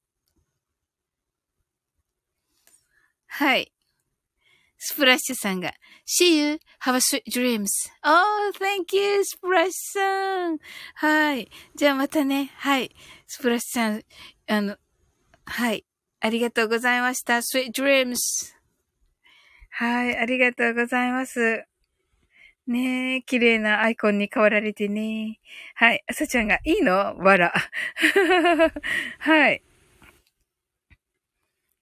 [3.29, 3.71] はい。
[4.87, 5.73] スプラッシュさんが、
[6.07, 7.69] See you, have a sweet dreams.
[8.03, 10.59] Oh, thank you, スプラッシュさん。
[10.97, 11.49] はい。
[11.75, 12.51] じゃあまたね。
[12.59, 12.95] はい。
[13.27, 14.03] スプラッシュさん、
[14.47, 14.77] あの、
[15.47, 15.87] はい。
[16.21, 17.39] ありがとうございました。
[17.39, 18.53] sweet dreams.
[19.71, 20.19] はい。
[20.19, 21.65] ありがとうございます。
[22.67, 25.41] ねえ、綺麗なアイコンに変わられてね。
[25.77, 26.05] はい。
[26.07, 27.17] あさちゃんが、いいの？
[27.17, 27.55] わら。
[29.21, 29.63] はい。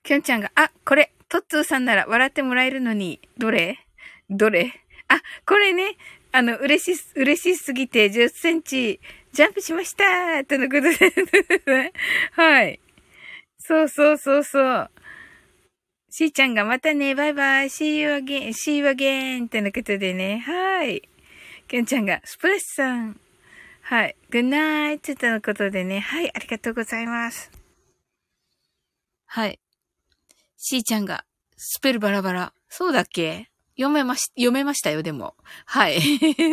[0.05, 3.79] きょんちゃんが、あ、これ、トッツーさんなら笑ってもらえるのに、どれ？
[4.29, 4.71] どれ？
[5.09, 5.97] あ、これね、
[6.31, 9.01] あの、嬉し、嬉しすぎて10センチ
[9.33, 11.91] ジャンプしましたとのことで
[12.37, 12.81] はい。
[13.57, 14.91] そうそうそうそう。
[16.11, 21.09] しーちゃんがまたね、バイバイ、see you again, see you again ってのことでね、はい。
[21.67, 23.19] きょんちゃんが、スプレッシュさん。
[23.81, 24.17] はい。
[24.29, 27.51] good night とのことでね、はい、ありがとうございます。
[29.25, 29.59] はい。
[30.65, 31.25] しーちゃんが、
[31.57, 32.53] スペルバラバラ。
[32.69, 33.51] そうだっけ？
[33.77, 35.35] 読めまし、読めましたよ、でも。
[35.65, 36.01] はい。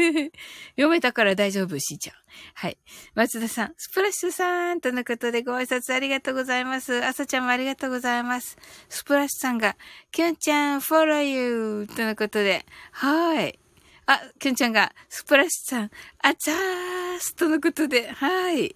[0.75, 2.15] 読めたから大丈夫、しーちゃん。
[2.55, 2.79] はい。
[3.13, 7.05] 松田さん、スプラッシュさんとのことでご挨拶ありがとうございます。
[7.05, 8.57] あさちゃんもありがとうございます。
[8.89, 9.77] スプラッシュさんが、
[10.11, 13.59] キュンちゃん、フォローユーとのことで、はい。
[14.07, 15.91] あ、キュンちゃんが、スプラッシュさん、
[16.23, 18.75] あざーすとのことで、はい。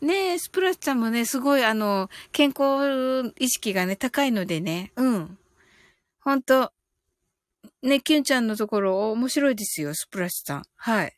[0.00, 5.38] ねえ、スプラッシュさんもね、すごいあの、健康意識がね、高いのでね、うん。
[6.20, 6.72] ほんと、
[7.82, 10.62] ね、キュンちゃんのところ面白いですよ、スプラッシュさん。
[10.76, 11.16] はい。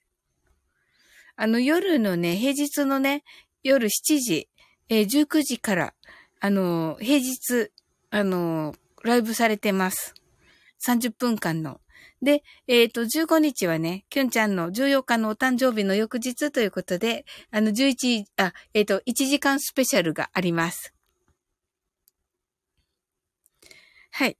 [1.37, 3.23] あの、夜のね、平日のね、
[3.63, 4.49] 夜7時、
[4.89, 5.95] えー、19時から、
[6.41, 7.71] あの、平日、
[8.11, 10.15] あの、ライブされてます。
[10.87, 11.81] 30分間の。
[12.23, 20.95] で、えっ、ー、と、15日はね、キュンちゃんの14日のお誕生日の翌日ということで、あの、11、あ、えっ、ー、と、1時間スペシャルがあります。
[24.13, 24.39] はい。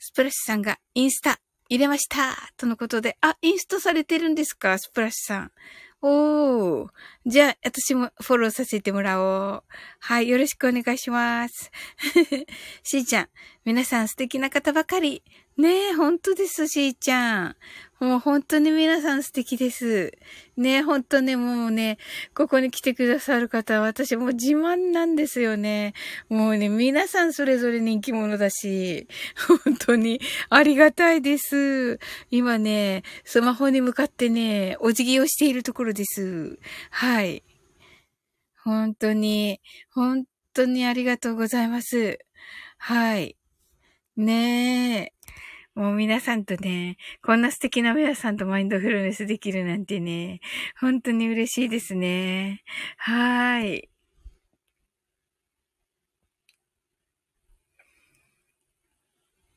[0.00, 1.38] スプラッシュさんがインスタ
[1.68, 4.76] 入れましたとのことで、あ、インストされてるんですか？
[4.78, 5.52] スプラッシュさん。
[6.02, 6.88] おー。
[7.26, 9.64] じゃあ、私もフォローさせてもらおう。
[10.00, 11.70] はい、よろしくお願いします。
[12.82, 13.28] しーちゃん、
[13.64, 15.22] 皆さん素敵な方ばかり。
[15.56, 17.56] ねえ、本当です、しーちゃん。
[17.98, 20.12] もう本当に皆さん素敵です。
[20.56, 21.98] ねえ、本当ね、もうね、
[22.34, 25.92] ここに来てくださる方は私もう自慢なんですよね。
[26.30, 29.06] もうね、皆さんそれぞれ人気者だし、
[29.64, 31.98] 本当にありがたいです。
[32.30, 36.58] 今ね、スマホに向かってね、お辞儀をしているところです。
[36.90, 37.42] はい。
[38.64, 39.60] 本当に、
[39.92, 40.24] 本
[40.54, 42.18] 当にありがとうございます。
[42.78, 43.36] はい。
[44.16, 45.19] ねえ。
[45.80, 50.40] もう皆さんとね、こんな素敵な皆さんとマインドフルネスできるなんてね、
[50.78, 52.62] 本当に嬉しいですね。
[52.98, 53.88] はーい。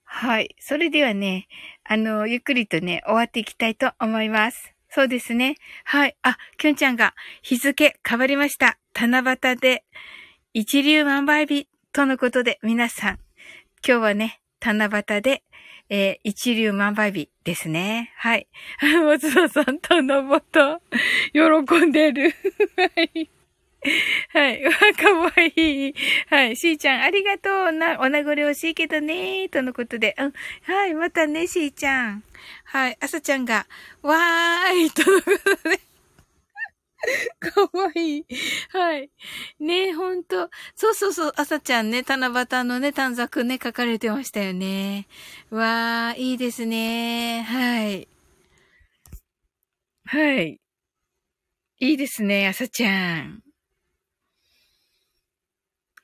[0.06, 0.56] はい。
[0.62, 1.50] それではね、
[1.84, 4.74] あの、ゆっくりとね、終わっていきたいと思います。
[4.88, 5.58] そうですね。
[5.84, 6.16] はい。
[6.22, 8.80] あ、きょんちゃんが日付変わりました。
[8.98, 9.84] 七夕で
[10.54, 13.20] 一流万倍日とのことで皆さん、
[13.86, 15.44] 今日はね、七夕で
[15.90, 18.14] えー、一流万倍日ですね。
[18.18, 18.48] はい。
[18.82, 20.40] 松田さん、七
[21.34, 22.34] 夕、喜んでる。
[22.78, 23.30] はい。
[24.30, 24.64] はい。
[24.64, 25.96] わ、かわいい。
[26.30, 26.56] はい。
[26.56, 27.72] しーちゃん、ありがとう。
[27.72, 29.50] な、お名残惜しいけどね。
[29.50, 30.16] とのことで。
[30.18, 30.34] うん。
[30.64, 30.94] はい。
[30.94, 32.24] またね、しーちゃん。
[32.64, 32.98] はい。
[33.00, 33.68] あさちゃんが、
[34.02, 34.92] わーい。
[34.92, 35.32] とのこ
[35.64, 35.93] とで。
[37.40, 38.26] かわいい。
[38.70, 39.10] はい。
[39.60, 40.50] ねえ、ほんと。
[40.76, 45.08] そうそうそう、朝ちゃんね、七夕のね、短冊ね、書かれてましたよね。
[45.50, 47.42] わー、いいですね。
[47.44, 48.08] はい。
[50.06, 50.60] はい。
[51.80, 53.44] いいですね、朝ちゃん。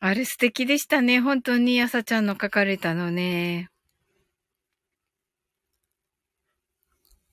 [0.02, 1.20] あれ素敵でしたね。
[1.22, 3.70] 本当に朝ちゃんの書かれたのね。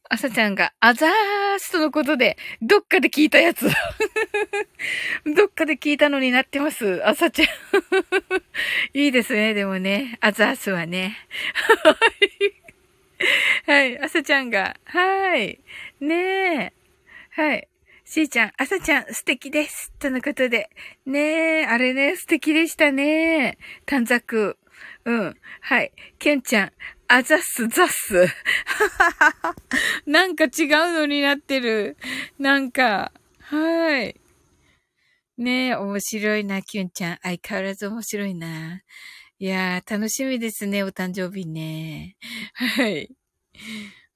[0.09, 1.11] 朝ちゃんが、あざー
[1.59, 3.69] すとのことで、どっかで聞いたやつ。
[5.37, 7.07] どっかで聞いたのになってます。
[7.07, 7.49] 朝ちゃん。
[8.95, 10.19] いいですね、でもね。
[10.21, 11.19] あざーすはね。
[13.67, 13.99] はい。
[13.99, 15.59] 朝ちゃんが、はい。
[16.01, 16.73] ねえ。
[17.31, 17.69] はい。
[18.05, 19.93] しーちゃん、朝ちゃん素敵です。
[19.99, 20.71] とのことで。
[21.07, 23.59] ねえ、あれね、素敵でしたね。
[23.85, 24.57] 短冊。
[25.05, 25.37] うん。
[25.61, 25.93] はい。
[26.19, 26.73] きゅんちゃん、
[27.09, 28.27] あざっす、ざっす。
[30.07, 30.51] なんか違う
[30.95, 31.97] のになってる。
[32.39, 34.17] なんか、はい。
[35.39, 37.19] ねえ、面白いな、きゅんちゃん。
[37.23, 38.81] 相変わらず面白いな。
[39.39, 42.17] いやー、楽しみですね、お誕生日ね。
[42.55, 43.11] はい。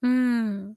[0.03, 0.76] うん。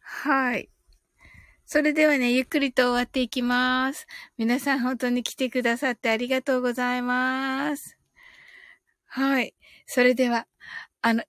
[0.00, 0.70] はい。
[1.66, 4.06] それではね、ゆっくりと終わっていきます。
[4.38, 7.98] 皆さん本当に来てくださってありがとうございます。
[9.06, 9.52] はい。
[9.84, 10.46] それでは、
[11.02, 11.24] あの、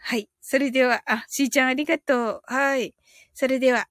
[0.00, 0.28] はい。
[0.40, 2.42] それでは、あ、しーちゃんありがとう。
[2.46, 2.96] はい。
[3.32, 3.86] それでは、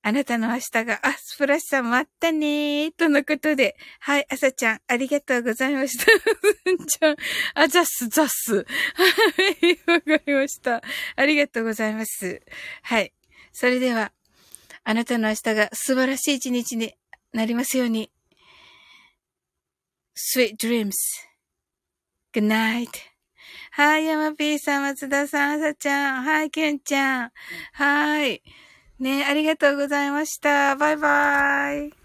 [0.00, 2.92] あなたの明日が、あ、スプラッシュさん待ったねー。
[2.96, 6.06] とのことで、はい、朝ちゃん、ありがとうございました。
[6.06, 7.16] ちゃん、
[7.54, 8.56] あ、ザッス、ザッス。
[8.56, 10.82] はい、わかりました。
[11.16, 12.40] ありがとうございます。
[12.80, 13.12] はい。
[13.52, 14.10] それでは、
[14.84, 16.94] あなたの明日が素晴らしい一日に
[17.32, 18.10] なりますように。
[20.14, 20.92] Sweet dreams.
[22.34, 22.88] Good night.
[23.72, 27.32] はい、山 P さん、松田さん、あさちゃん、はい、けんちゃん。
[27.72, 28.42] はい。
[28.98, 30.76] ね、ありがとうございました。
[30.76, 32.01] バイバイ。